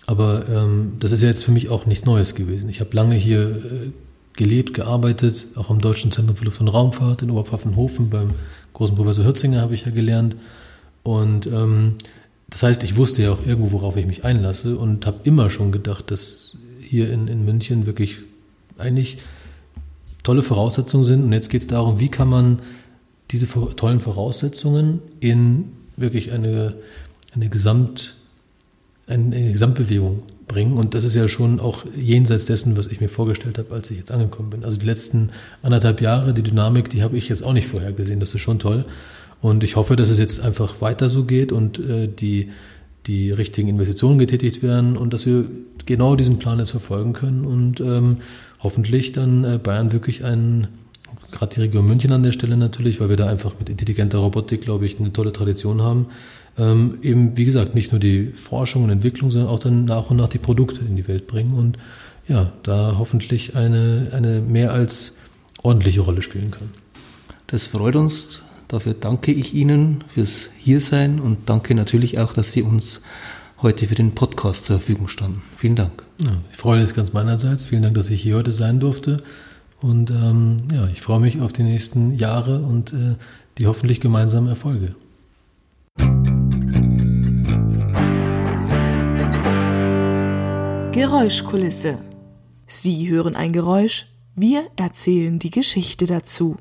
Aber 0.07 0.49
ähm, 0.49 0.95
das 1.01 1.13
ist 1.13 1.23
ja 1.23 1.29
jetzt 1.29 1.45
für 1.45 1.53
mich 1.53 1.69
auch 1.69 1.87
nichts 1.87 2.05
Neues 2.05 2.35
gewesen. 2.35 2.69
Ich 2.69 2.81
habe 2.81 2.95
lange 2.95 3.15
hier 3.15 3.51
äh, 3.51 3.91
gelebt, 4.35 4.75
gearbeitet, 4.75 5.47
auch 5.55 5.71
am 5.71 5.81
Deutschen 5.81 6.13
Zentrum 6.13 6.37
für 6.37 6.45
Luft- 6.45 6.61
und 6.61 6.69
Raumfahrt 6.69 7.23
in 7.23 7.31
Oberpfaffenhofen. 7.31 8.11
Beim 8.11 8.31
großen 8.75 8.97
Professor 8.97 9.25
Hürzinger 9.25 9.61
habe 9.61 9.75
ich 9.75 9.87
ja 9.87 9.93
gelernt. 9.93 10.37
Und 11.03 11.47
ähm, 11.47 11.95
das 12.51 12.63
heißt, 12.63 12.83
ich 12.83 12.97
wusste 12.97 13.23
ja 13.23 13.33
auch 13.33 13.47
irgendwo, 13.47 13.73
worauf 13.73 13.97
ich 13.97 14.07
mich 14.07 14.25
einlasse 14.25 14.77
und 14.77 15.07
habe 15.07 15.21
immer 15.25 15.51
schon 15.51 15.73
gedacht, 15.73 16.11
dass 16.11 16.57
hier 16.81 17.11
in, 17.11 17.29
in 17.29 17.45
München 17.45 17.87
wirklich 17.87 18.19
eigentlich 18.79 19.19
tolle 20.23 20.43
Voraussetzungen 20.43 21.05
sind. 21.05 21.23
Und 21.23 21.33
jetzt 21.33 21.51
geht 21.51 21.63
es 21.63 21.67
darum, 21.67 22.01
wie 22.01 22.09
kann 22.09 22.29
man 22.29 22.61
diese 23.31 23.47
tollen 23.77 24.01
Voraussetzungen 24.01 25.01
in 25.21 25.73
wirklich 25.97 26.33
eine, 26.33 26.75
eine, 27.35 27.49
Gesamt, 27.49 28.17
eine 29.07 29.53
Gesamtbewegung 29.53 30.23
bringen. 30.47 30.77
Und 30.77 30.95
das 30.95 31.05
ist 31.05 31.15
ja 31.15 31.29
schon 31.29 31.61
auch 31.61 31.85
jenseits 31.97 32.47
dessen, 32.47 32.77
was 32.77 32.87
ich 32.87 33.01
mir 33.01 33.09
vorgestellt 33.09 33.59
habe, 33.59 33.75
als 33.75 33.91
ich 33.91 33.99
jetzt 33.99 34.13
angekommen 34.13 34.51
bin. 34.51 34.65
Also 34.65 34.77
die 34.79 34.87
letzten 34.87 35.31
anderthalb 35.63 36.01
Jahre, 36.01 36.35
die 36.35 36.43
Dynamik, 36.43 36.91
die 36.91 37.03
habe 37.03 37.17
ich 37.17 37.29
jetzt 37.29 37.43
auch 37.43 37.53
nicht 37.53 37.67
vorher 37.67 37.93
gesehen. 37.93 38.21
Das 38.21 38.35
ist 38.35 38.41
schon 38.41 38.59
toll. 38.59 38.85
Und 39.41 39.63
ich 39.63 39.77
hoffe, 39.77 39.97
dass 39.97 40.11
es 40.11 40.19
jetzt 40.19 40.41
einfach 40.41 40.81
weiter 40.81 41.09
so 41.09 41.25
geht 41.25 41.53
und 41.53 41.79
äh, 41.79 42.09
die, 42.09 42.51
die 43.07 43.31
richtigen 43.31 43.69
Investitionen 43.69 44.19
getätigt 44.19 44.63
werden 44.63 44.97
und 44.97 45.13
dass 45.13 45.27
wir 45.27 45.45
genau 45.85 46.17
diesen 46.17 46.39
Plan 46.39 46.59
jetzt 46.59 46.71
verfolgen 46.71 47.13
können 47.13 47.45
und 47.45 47.81
ähm, 47.81 48.19
hoffentlich 48.61 49.13
dann 49.13 49.45
äh, 49.45 49.59
Bayern 49.63 49.93
wirklich 49.93 50.25
einen, 50.25 50.69
gerade 51.31 51.55
die 51.55 51.61
Region 51.61 51.85
München 51.85 52.13
an 52.13 52.23
der 52.23 52.33
Stelle 52.33 52.57
natürlich, 52.57 53.01
weil 53.01 53.11
wir 53.11 53.19
da 53.19 53.27
einfach 53.27 53.53
mit 53.59 53.69
intelligenter 53.69 54.19
Robotik, 54.19 54.63
glaube 54.63 54.87
ich, 54.87 54.99
eine 54.99 55.13
tolle 55.13 55.33
Tradition 55.33 55.83
haben, 55.83 56.07
ähm, 56.59 56.99
eben, 57.03 57.37
wie 57.37 57.45
gesagt, 57.45 57.75
nicht 57.75 57.93
nur 57.93 58.01
die 58.01 58.27
Forschung 58.35 58.85
und 58.85 58.91
Entwicklung, 58.91 59.31
sondern 59.31 59.51
auch 59.51 59.59
dann 59.59 59.85
nach 59.85 60.11
und 60.11 60.17
nach 60.17 60.29
die 60.29 60.39
Produkte 60.39 60.81
in 60.81 60.97
die 60.97 61.09
Welt 61.09 61.27
bringen 61.27 61.55
und 61.55 61.79
ja, 62.27 62.53
da 62.63 62.97
hoffentlich 62.99 63.55
eine, 63.55 64.11
eine 64.13 64.41
mehr 64.41 64.73
als 64.73 65.19
ordentliche 65.63 66.01
Rolle 66.01 66.23
spielen 66.23 66.51
können. 66.51 66.73
Das 67.47 67.67
freut 67.67 67.97
uns 67.97 68.43
Dafür 68.69 68.95
danke 68.95 69.31
ich 69.31 69.55
Ihnen 69.55 70.03
fürs 70.09 70.49
Hiersein 70.59 71.21
und 71.21 71.49
danke 71.49 71.75
natürlich 71.75 72.19
auch, 72.19 72.33
dass 72.33 72.53
Sie 72.53 72.63
uns 72.63 73.03
heute 73.63 73.87
für 73.87 73.95
den 73.95 74.17
Podcast 74.17 74.65
zur 74.65 74.79
Verfügung 74.79 75.09
standen. 75.09 75.43
Vielen 75.57 75.77
Dank. 75.77 76.03
Ja, 76.19 76.33
ich 76.51 76.57
freue 76.57 76.81
mich 76.81 76.95
ganz 76.95 77.13
meinerseits. 77.13 77.65
Vielen 77.65 77.83
Dank, 77.83 77.95
dass 77.95 78.11
ich 78.11 78.23
hier 78.23 78.37
heute 78.37 78.53
sein 78.53 78.81
durfte. 78.81 79.19
Und 79.81 80.11
ähm, 80.11 80.57
ja, 80.73 80.89
ich 80.89 81.03
freue 81.03 81.21
mich 81.21 81.41
auf 81.41 81.53
die 81.53 81.63
nächsten 81.63 82.17
Jahre 82.17 82.61
und 82.61 82.93
äh, 82.93 83.17
die 83.59 83.67
hoffentlich 83.67 84.01
gemeinsamen 84.01 84.49
Erfolge. 84.49 84.95
Geräuschkulisse. 90.95 91.99
Sie 92.69 93.11
hören 93.11 93.35
ein 93.35 93.53
Geräusch, 93.53 94.07
wir 94.37 94.65
erzählen 94.77 95.41
die 95.41 95.51
Geschichte 95.51 96.07
dazu. 96.07 96.57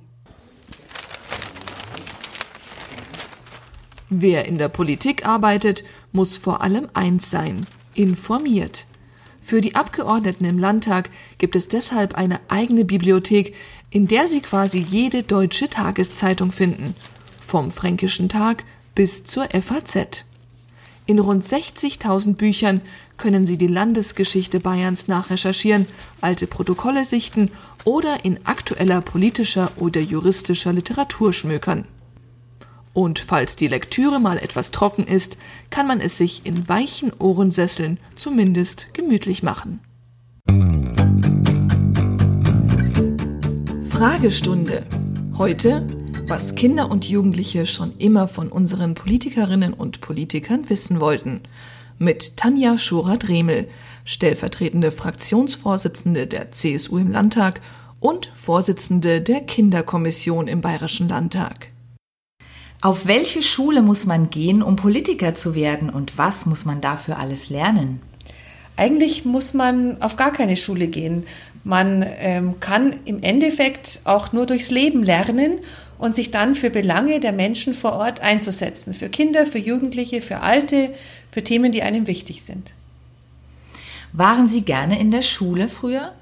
Wer 4.10 4.46
in 4.46 4.58
der 4.58 4.69
Politik 4.69 5.28
arbeitet, 5.28 5.84
muss 6.12 6.36
vor 6.36 6.63
allem 6.63 6.89
eins 6.96 7.30
sein, 7.30 7.67
informiert. 7.93 8.88
Für 9.39 9.62
die 9.62 9.76
Abgeordneten 9.76 10.46
im 10.46 10.58
Landtag 10.58 11.12
gibt 11.38 11.56
es 11.56 11.67
deshalb 11.67 12.15
eine 12.15 12.39
eigene 12.48 12.86
Bibliothek, 12.86 13.54
in 13.91 14.08
der 14.08 14.28
Sie 14.28 14.41
quasi 14.41 14.80
jede 14.80 15.22
deutsche 15.22 15.69
Tageszeitung 15.69 16.52
finden, 16.52 16.96
vom 17.39 17.69
Fränkischen 17.69 18.30
Tag 18.30 18.63
bis 18.95 19.23
zur 19.23 19.49
FAZ. 19.49 20.25
In 21.06 21.19
rund 21.19 21.45
60.000 21.45 22.36
Büchern 22.36 22.82
können 23.17 23.45
Sie 23.45 23.58
die 23.58 23.67
Landesgeschichte 23.67 24.60
Bayerns 24.60 25.08
nachrecherchieren, 25.08 25.86
alte 26.21 26.47
Protokolle 26.47 27.03
sichten 27.03 27.51
oder 27.84 28.23
in 28.23 28.39
aktueller 28.45 29.01
politischer 29.01 29.71
oder 29.77 29.99
juristischer 29.99 30.71
Literatur 30.71 31.34
schmökern. 31.34 31.86
Und 32.93 33.19
falls 33.19 33.56
die 33.56 33.67
Lektüre 33.67 34.19
mal 34.19 34.38
etwas 34.38 34.71
trocken 34.71 35.06
ist, 35.06 35.38
kann 35.71 35.88
man 35.88 35.99
es 35.99 36.17
sich 36.17 36.45
in 36.45 36.69
weichen 36.69 37.12
Ohrensesseln 37.19 37.99
zumindest 38.15 38.93
gemütlich 38.93 39.43
machen. 39.43 39.79
Fragestunde. 43.89 44.86
Heute, 45.38 46.02
was 46.27 46.55
Kinder 46.55 46.89
und 46.89 47.05
Jugendliche 47.05 47.67
schon 47.67 47.97
immer 47.97 48.27
von 48.27 48.49
unseren 48.49 48.95
Politikerinnen 48.95 49.73
und 49.73 50.01
Politikern 50.01 50.69
wissen 50.69 50.99
wollten. 50.99 51.41
Mit 51.99 52.38
Tanja 52.38 52.77
Schorer-Dremel, 52.77 53.67
stellvertretende 54.05 54.91
Fraktionsvorsitzende 54.91 56.27
der 56.27 56.51
CSU 56.51 56.97
im 56.97 57.12
Landtag 57.12 57.62
und 57.99 58.31
Vorsitzende 58.36 59.21
der 59.21 59.41
Kinderkommission 59.41 60.47
im 60.47 60.62
Bayerischen 60.62 61.09
Landtag. 61.09 61.69
Auf 62.81 63.05
welche 63.05 63.41
Schule 63.41 63.81
muss 63.81 64.05
man 64.05 64.29
gehen, 64.29 64.62
um 64.62 64.75
Politiker 64.75 65.36
zu 65.36 65.55
werden 65.55 65.89
und 65.89 66.17
was 66.17 66.45
muss 66.45 66.65
man 66.65 66.81
dafür 66.81 67.19
alles 67.19 67.49
lernen? 67.49 68.01
Eigentlich 68.75 69.23
muss 69.23 69.53
man 69.53 70.01
auf 70.01 70.15
gar 70.15 70.31
keine 70.31 70.55
Schule 70.55 70.88
gehen. 70.88 71.25
Man 71.63 72.03
ähm, 72.05 72.59
kann 72.59 72.95
im 73.05 73.21
Endeffekt 73.21 74.01
auch 74.03 74.33
nur 74.33 74.45
durchs 74.45 74.71
Leben 74.71 75.03
lernen 75.03 75.59
und 75.97 76.15
sich 76.15 76.32
dann 76.32 76.56
für 76.56 76.69
Belange 76.69 77.19
der 77.19 77.34
Menschen 77.34 77.73
vor 77.73 77.93
Ort 77.93 78.19
einzusetzen. 78.19 78.93
Für 78.93 79.10
Kinder, 79.10 79.45
für 79.45 79.60
Jugendliche, 79.60 80.21
für 80.21 80.39
Alte, 80.39 80.93
für 81.32 81.43
Themen, 81.43 81.71
die 81.71 81.84
einem 81.84 82.08
wichtig 82.08 82.43
sind. 82.43 82.73
Waren 84.12 84.47
Sie 84.47 84.62
gerne 84.62 84.99
in 84.99 85.12
der 85.12 85.23
Schule 85.23 85.67
früher? 85.67 86.13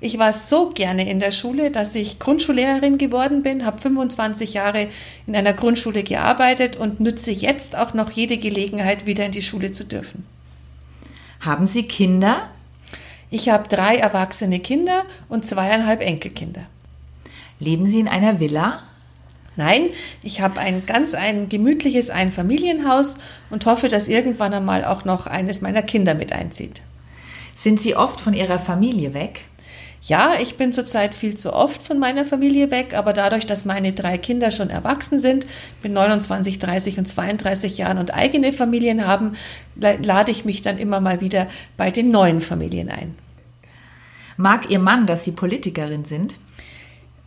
Ich 0.00 0.18
war 0.18 0.32
so 0.32 0.70
gerne 0.70 1.08
in 1.08 1.18
der 1.18 1.30
Schule, 1.30 1.70
dass 1.70 1.94
ich 1.94 2.18
Grundschullehrerin 2.18 2.98
geworden 2.98 3.42
bin, 3.42 3.64
habe 3.64 3.80
25 3.80 4.54
Jahre 4.54 4.88
in 5.26 5.34
einer 5.34 5.54
Grundschule 5.54 6.02
gearbeitet 6.02 6.76
und 6.76 7.00
nütze 7.00 7.30
jetzt 7.30 7.76
auch 7.76 7.94
noch 7.94 8.10
jede 8.10 8.36
Gelegenheit, 8.36 9.06
wieder 9.06 9.24
in 9.24 9.32
die 9.32 9.42
Schule 9.42 9.72
zu 9.72 9.84
dürfen. 9.84 10.26
Haben 11.40 11.66
Sie 11.66 11.84
Kinder? 11.84 12.48
Ich 13.30 13.48
habe 13.48 13.68
drei 13.68 13.96
erwachsene 13.96 14.60
Kinder 14.60 15.04
und 15.28 15.46
zweieinhalb 15.46 16.00
Enkelkinder. 16.00 16.66
Leben 17.58 17.86
Sie 17.86 18.00
in 18.00 18.08
einer 18.08 18.40
Villa? 18.40 18.82
Nein, 19.56 19.90
ich 20.22 20.40
habe 20.40 20.58
ein 20.60 20.84
ganz 20.86 21.14
ein 21.14 21.48
gemütliches 21.48 22.10
Einfamilienhaus 22.10 23.18
und 23.50 23.66
hoffe, 23.66 23.88
dass 23.88 24.08
irgendwann 24.08 24.52
einmal 24.52 24.84
auch 24.84 25.04
noch 25.04 25.26
eines 25.26 25.60
meiner 25.60 25.82
Kinder 25.82 26.14
mit 26.14 26.32
einzieht. 26.32 26.82
Sind 27.54 27.80
Sie 27.80 27.94
oft 27.94 28.20
von 28.20 28.34
Ihrer 28.34 28.58
Familie 28.58 29.14
weg? 29.14 29.42
Ja, 30.06 30.34
ich 30.38 30.56
bin 30.56 30.72
zurzeit 30.72 31.14
viel 31.14 31.34
zu 31.34 31.54
oft 31.54 31.82
von 31.82 31.98
meiner 31.98 32.26
Familie 32.26 32.70
weg, 32.70 32.92
aber 32.94 33.14
dadurch, 33.14 33.46
dass 33.46 33.64
meine 33.64 33.94
drei 33.94 34.18
Kinder 34.18 34.50
schon 34.50 34.68
erwachsen 34.68 35.18
sind, 35.18 35.46
bin 35.82 35.94
29, 35.94 36.58
30 36.58 36.98
und 36.98 37.06
32 37.06 37.78
Jahren 37.78 37.96
und 37.96 38.12
eigene 38.12 38.52
Familien 38.52 39.06
haben, 39.06 39.34
lade 39.76 40.30
ich 40.30 40.44
mich 40.44 40.60
dann 40.60 40.76
immer 40.76 41.00
mal 41.00 41.22
wieder 41.22 41.46
bei 41.78 41.90
den 41.90 42.10
neuen 42.10 42.42
Familien 42.42 42.90
ein. 42.90 43.14
Mag 44.36 44.68
Ihr 44.68 44.80
Mann, 44.80 45.06
dass 45.06 45.24
Sie 45.24 45.32
Politikerin 45.32 46.04
sind? 46.04 46.34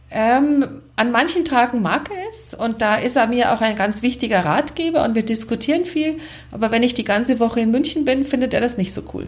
Ähm, 0.10 0.82
an 0.96 1.12
manchen 1.12 1.44
Tagen 1.44 1.82
mag 1.82 2.10
er 2.10 2.30
es 2.30 2.54
und 2.54 2.82
da 2.82 2.96
ist 2.96 3.18
er 3.18 3.28
mir 3.28 3.54
auch 3.54 3.62
ein 3.62 3.76
ganz 3.76 4.02
wichtiger 4.02 4.46
Ratgeber 4.46 5.04
und 5.04 5.16
wir 5.16 5.24
diskutieren 5.24 5.86
viel. 5.86 6.18
Aber 6.52 6.72
wenn 6.72 6.84
ich 6.84 6.94
die 6.94 7.04
ganze 7.04 7.40
Woche 7.40 7.60
in 7.60 7.72
München 7.72 8.06
bin, 8.06 8.24
findet 8.24 8.54
er 8.54 8.62
das 8.62 8.78
nicht 8.78 8.94
so 8.94 9.04
cool. 9.14 9.28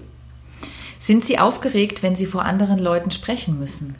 Sind 0.98 1.26
Sie 1.26 1.38
aufgeregt, 1.38 2.02
wenn 2.02 2.16
Sie 2.16 2.26
vor 2.26 2.46
anderen 2.46 2.80
Leuten 2.80 3.12
sprechen 3.12 3.60
müssen? 3.60 3.96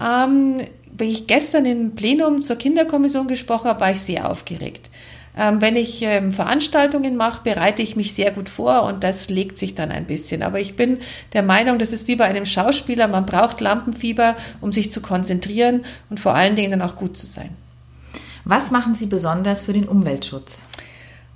Ähm, 0.00 0.58
wie 0.96 1.10
ich 1.10 1.26
gestern 1.26 1.64
im 1.64 1.94
Plenum 1.94 2.42
zur 2.42 2.56
Kinderkommission 2.56 3.28
gesprochen 3.28 3.68
habe, 3.68 3.80
war 3.80 3.92
ich 3.92 4.00
sehr 4.00 4.30
aufgeregt. 4.30 4.90
Ähm, 5.36 5.60
wenn 5.60 5.76
ich 5.76 6.02
ähm, 6.02 6.32
Veranstaltungen 6.32 7.16
mache, 7.16 7.42
bereite 7.42 7.82
ich 7.82 7.96
mich 7.96 8.14
sehr 8.14 8.30
gut 8.30 8.48
vor 8.48 8.82
und 8.82 9.02
das 9.02 9.30
legt 9.30 9.58
sich 9.58 9.74
dann 9.74 9.90
ein 9.90 10.06
bisschen. 10.06 10.42
Aber 10.42 10.60
ich 10.60 10.76
bin 10.76 10.98
der 11.32 11.42
Meinung, 11.42 11.78
das 11.78 11.92
ist 11.92 12.06
wie 12.06 12.16
bei 12.16 12.26
einem 12.26 12.44
Schauspieler, 12.44 13.08
man 13.08 13.24
braucht 13.24 13.60
Lampenfieber, 13.60 14.36
um 14.60 14.72
sich 14.72 14.92
zu 14.92 15.00
konzentrieren 15.00 15.84
und 16.10 16.20
vor 16.20 16.34
allen 16.34 16.56
Dingen 16.56 16.72
dann 16.72 16.82
auch 16.82 16.96
gut 16.96 17.16
zu 17.16 17.26
sein. 17.26 17.50
Was 18.44 18.70
machen 18.70 18.94
Sie 18.94 19.06
besonders 19.06 19.62
für 19.62 19.72
den 19.72 19.88
Umweltschutz? 19.88 20.66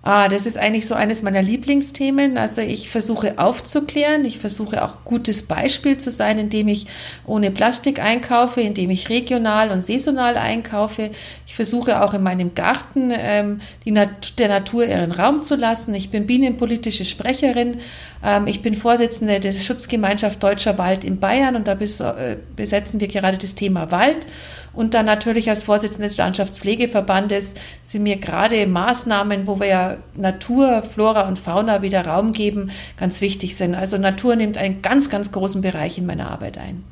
Ah, 0.08 0.28
das 0.28 0.46
ist 0.46 0.56
eigentlich 0.56 0.86
so 0.86 0.94
eines 0.94 1.24
meiner 1.24 1.42
Lieblingsthemen. 1.42 2.38
Also 2.38 2.60
ich 2.60 2.90
versuche 2.90 3.40
aufzuklären, 3.40 4.24
ich 4.24 4.38
versuche 4.38 4.84
auch 4.84 4.98
gutes 5.04 5.48
Beispiel 5.48 5.98
zu 5.98 6.12
sein, 6.12 6.38
indem 6.38 6.68
ich 6.68 6.86
ohne 7.26 7.50
Plastik 7.50 7.98
einkaufe, 8.00 8.60
indem 8.60 8.90
ich 8.90 9.08
regional 9.08 9.72
und 9.72 9.80
saisonal 9.80 10.36
einkaufe. 10.36 11.10
Ich 11.44 11.56
versuche 11.56 12.04
auch 12.04 12.14
in 12.14 12.22
meinem 12.22 12.54
Garten 12.54 13.12
ähm, 13.12 13.60
die 13.84 13.90
Nat 13.90 14.38
der 14.38 14.46
Natur 14.46 14.86
ihren 14.86 15.10
Raum 15.10 15.42
zu 15.42 15.56
lassen. 15.56 15.92
Ich 15.92 16.08
bin 16.10 16.24
bienenpolitische 16.28 17.04
Sprecherin. 17.04 17.78
Ähm, 18.22 18.46
ich 18.46 18.62
bin 18.62 18.76
Vorsitzende 18.76 19.40
der 19.40 19.50
Schutzgemeinschaft 19.50 20.40
Deutscher 20.40 20.78
Wald 20.78 21.02
in 21.02 21.18
Bayern 21.18 21.56
und 21.56 21.66
da 21.66 21.74
bes 21.74 21.98
äh, 21.98 22.36
besetzen 22.54 23.00
wir 23.00 23.08
gerade 23.08 23.38
das 23.38 23.56
Thema 23.56 23.90
Wald. 23.90 24.28
Und 24.76 24.92
dann 24.92 25.06
natürlich 25.06 25.48
als 25.48 25.62
Vorsitzende 25.62 26.06
des 26.06 26.18
Landschaftspflegeverbandes 26.18 27.54
sind 27.82 28.02
mir 28.02 28.18
gerade 28.18 28.66
Maßnahmen, 28.66 29.46
wo 29.46 29.58
wir 29.58 29.66
ja 29.66 29.96
Natur, 30.14 30.82
Flora 30.82 31.26
und 31.26 31.38
Fauna 31.38 31.80
wieder 31.80 32.06
Raum 32.06 32.32
geben, 32.32 32.70
ganz 32.98 33.22
wichtig 33.22 33.56
sind. 33.56 33.74
Also 33.74 33.96
Natur 33.96 34.36
nimmt 34.36 34.58
einen 34.58 34.82
ganz, 34.82 35.08
ganz 35.08 35.32
großen 35.32 35.62
Bereich 35.62 35.96
in 35.96 36.04
meiner 36.04 36.30
Arbeit 36.30 36.58
ein. 36.58 36.84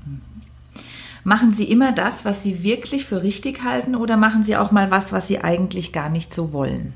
Machen 1.24 1.52
Sie 1.52 1.64
immer 1.64 1.92
das, 1.92 2.24
was 2.24 2.42
Sie 2.42 2.62
wirklich 2.62 3.04
für 3.04 3.22
richtig 3.22 3.62
halten 3.64 3.94
oder 3.94 4.16
machen 4.16 4.44
Sie 4.44 4.56
auch 4.56 4.70
mal 4.70 4.90
was, 4.90 5.12
was 5.12 5.28
Sie 5.28 5.40
eigentlich 5.40 5.92
gar 5.92 6.08
nicht 6.08 6.32
so 6.32 6.52
wollen? 6.52 6.94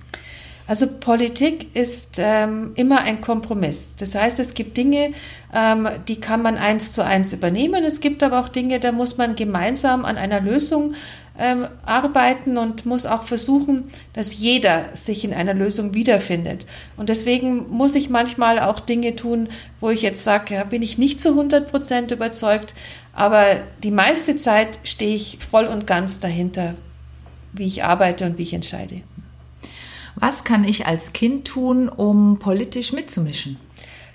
Also 0.69 0.87
Politik 0.87 1.75
ist 1.75 2.17
ähm, 2.19 2.73
immer 2.75 3.01
ein 3.01 3.23
Kompromiss. 3.23 3.97
Das 3.97 4.15
heißt, 4.15 4.39
es 4.39 4.53
gibt 4.53 4.77
Dinge, 4.77 5.13
ähm, 5.55 5.89
die 6.07 6.21
kann 6.21 6.43
man 6.43 6.59
eins 6.59 6.93
zu 6.93 7.03
eins 7.03 7.33
übernehmen. 7.33 7.85
Es 7.85 8.01
gibt 8.01 8.23
aber 8.23 8.39
auch 8.39 8.51
Dinge, 8.51 8.79
da 8.79 8.93
muss 8.93 9.17
man 9.17 9.35
gemeinsam 9.35 10.05
an 10.05 10.19
einer 10.19 10.43
Lösung 10.43 10.95
ähm, 11.39 11.67
arbeiten 11.87 12.59
und 12.59 12.85
muss 12.85 13.07
auch 13.07 13.23
versuchen, 13.23 13.85
dass 14.13 14.39
jeder 14.39 14.95
sich 14.95 15.25
in 15.25 15.33
einer 15.33 15.55
Lösung 15.55 15.95
wiederfindet. 15.95 16.67
Und 16.99 17.09
deswegen 17.09 17.71
muss 17.71 17.95
ich 17.95 18.11
manchmal 18.11 18.59
auch 18.59 18.81
Dinge 18.81 19.17
tun, 19.17 19.49
wo 19.81 19.89
ich 19.89 20.03
jetzt 20.03 20.23
sage, 20.23 20.55
ja, 20.55 20.65
bin 20.65 20.83
ich 20.83 20.99
nicht 20.99 21.19
zu 21.19 21.31
100 21.31 21.71
Prozent 21.71 22.11
überzeugt, 22.11 22.75
aber 23.15 23.63
die 23.83 23.91
meiste 23.91 24.37
Zeit 24.37 24.81
stehe 24.85 25.17
ich 25.17 25.39
voll 25.51 25.65
und 25.65 25.87
ganz 25.87 26.21
dahinter, 26.21 26.75
wie 27.55 27.65
ich 27.65 27.85
arbeite 27.85 28.27
und 28.27 28.37
wie 28.37 28.43
ich 28.43 28.53
entscheide. 28.53 29.01
Was 30.21 30.43
kann 30.43 30.65
ich 30.65 30.87
als 30.87 31.13
Kind 31.13 31.47
tun, 31.47 31.89
um 31.89 32.41
politisch 32.41 32.93
mitzumischen? 32.93 33.57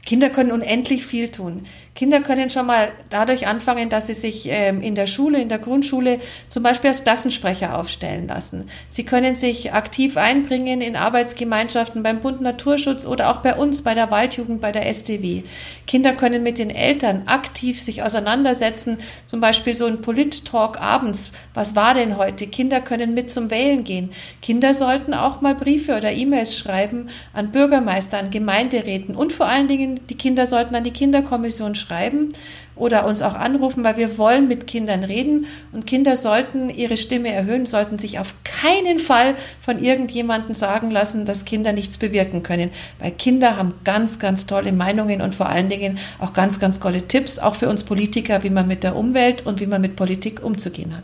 Kinder 0.05 0.29
können 0.29 0.51
unendlich 0.51 1.05
viel 1.05 1.29
tun. 1.29 1.65
Kinder 1.95 2.21
können 2.21 2.49
schon 2.49 2.65
mal 2.65 2.91
dadurch 3.09 3.45
anfangen, 3.45 3.89
dass 3.89 4.07
sie 4.07 4.15
sich 4.15 4.47
ähm, 4.49 4.81
in 4.81 4.95
der 4.95 5.05
Schule, 5.05 5.39
in 5.39 5.49
der 5.49 5.59
Grundschule 5.59 6.19
zum 6.49 6.63
Beispiel 6.63 6.89
als 6.89 7.03
Klassensprecher 7.03 7.77
aufstellen 7.77 8.27
lassen. 8.27 8.65
Sie 8.89 9.05
können 9.05 9.35
sich 9.35 9.73
aktiv 9.73 10.17
einbringen 10.17 10.81
in 10.81 10.95
Arbeitsgemeinschaften 10.95 12.01
beim 12.01 12.21
Bund 12.21 12.41
Naturschutz 12.41 13.05
oder 13.05 13.29
auch 13.29 13.37
bei 13.37 13.55
uns, 13.55 13.83
bei 13.83 13.93
der 13.93 14.09
Waldjugend, 14.09 14.59
bei 14.59 14.71
der 14.71 14.91
STW. 14.91 15.43
Kinder 15.85 16.13
können 16.13 16.41
mit 16.41 16.57
den 16.57 16.71
Eltern 16.71 17.23
aktiv 17.27 17.79
sich 17.79 18.01
auseinandersetzen, 18.01 18.97
zum 19.27 19.39
Beispiel 19.39 19.75
so 19.75 19.85
ein 19.85 20.01
Polit-Talk 20.01 20.81
abends. 20.81 21.31
Was 21.53 21.75
war 21.75 21.93
denn 21.93 22.17
heute? 22.17 22.47
Kinder 22.47 22.81
können 22.81 23.13
mit 23.13 23.29
zum 23.29 23.51
Wählen 23.51 23.83
gehen. 23.83 24.11
Kinder 24.41 24.73
sollten 24.73 25.13
auch 25.13 25.41
mal 25.41 25.53
Briefe 25.53 25.95
oder 25.95 26.11
E-Mails 26.11 26.57
schreiben 26.57 27.09
an 27.33 27.51
Bürgermeister, 27.51 28.17
an 28.17 28.31
Gemeinderäten 28.31 29.15
und 29.15 29.31
vor 29.31 29.45
allen 29.45 29.67
Dingen 29.67 29.99
die 30.09 30.17
Kinder 30.17 30.47
sollten 30.47 30.73
an 30.73 30.83
die 30.83 30.91
Kinderkommission 30.91 31.75
schreiben 31.83 32.29
oder 32.75 33.05
uns 33.05 33.21
auch 33.21 33.35
anrufen, 33.35 33.83
weil 33.83 33.97
wir 33.97 34.17
wollen 34.17 34.47
mit 34.47 34.65
Kindern 34.67 35.03
reden 35.03 35.45
und 35.71 35.85
Kinder 35.85 36.15
sollten 36.15 36.69
ihre 36.69 36.97
Stimme 36.97 37.29
erhöhen, 37.29 37.65
sollten 37.65 37.99
sich 37.99 38.19
auf 38.19 38.33
keinen 38.43 38.99
Fall 38.99 39.35
von 39.61 39.83
irgendjemandem 39.83 40.53
sagen 40.53 40.89
lassen, 40.89 41.25
dass 41.25 41.45
Kinder 41.45 41.73
nichts 41.73 41.97
bewirken 41.97 42.41
können, 42.41 42.71
weil 42.99 43.11
Kinder 43.11 43.57
haben 43.57 43.73
ganz, 43.83 44.19
ganz 44.19 44.47
tolle 44.47 44.71
Meinungen 44.71 45.21
und 45.21 45.35
vor 45.35 45.49
allen 45.49 45.69
Dingen 45.69 45.99
auch 46.19 46.33
ganz, 46.33 46.59
ganz 46.59 46.79
tolle 46.79 47.07
Tipps, 47.07 47.39
auch 47.39 47.55
für 47.55 47.69
uns 47.69 47.83
Politiker, 47.83 48.43
wie 48.43 48.49
man 48.49 48.67
mit 48.67 48.83
der 48.83 48.95
Umwelt 48.95 49.45
und 49.45 49.59
wie 49.59 49.67
man 49.67 49.81
mit 49.81 49.95
Politik 49.95 50.43
umzugehen 50.43 50.95
hat. 50.95 51.03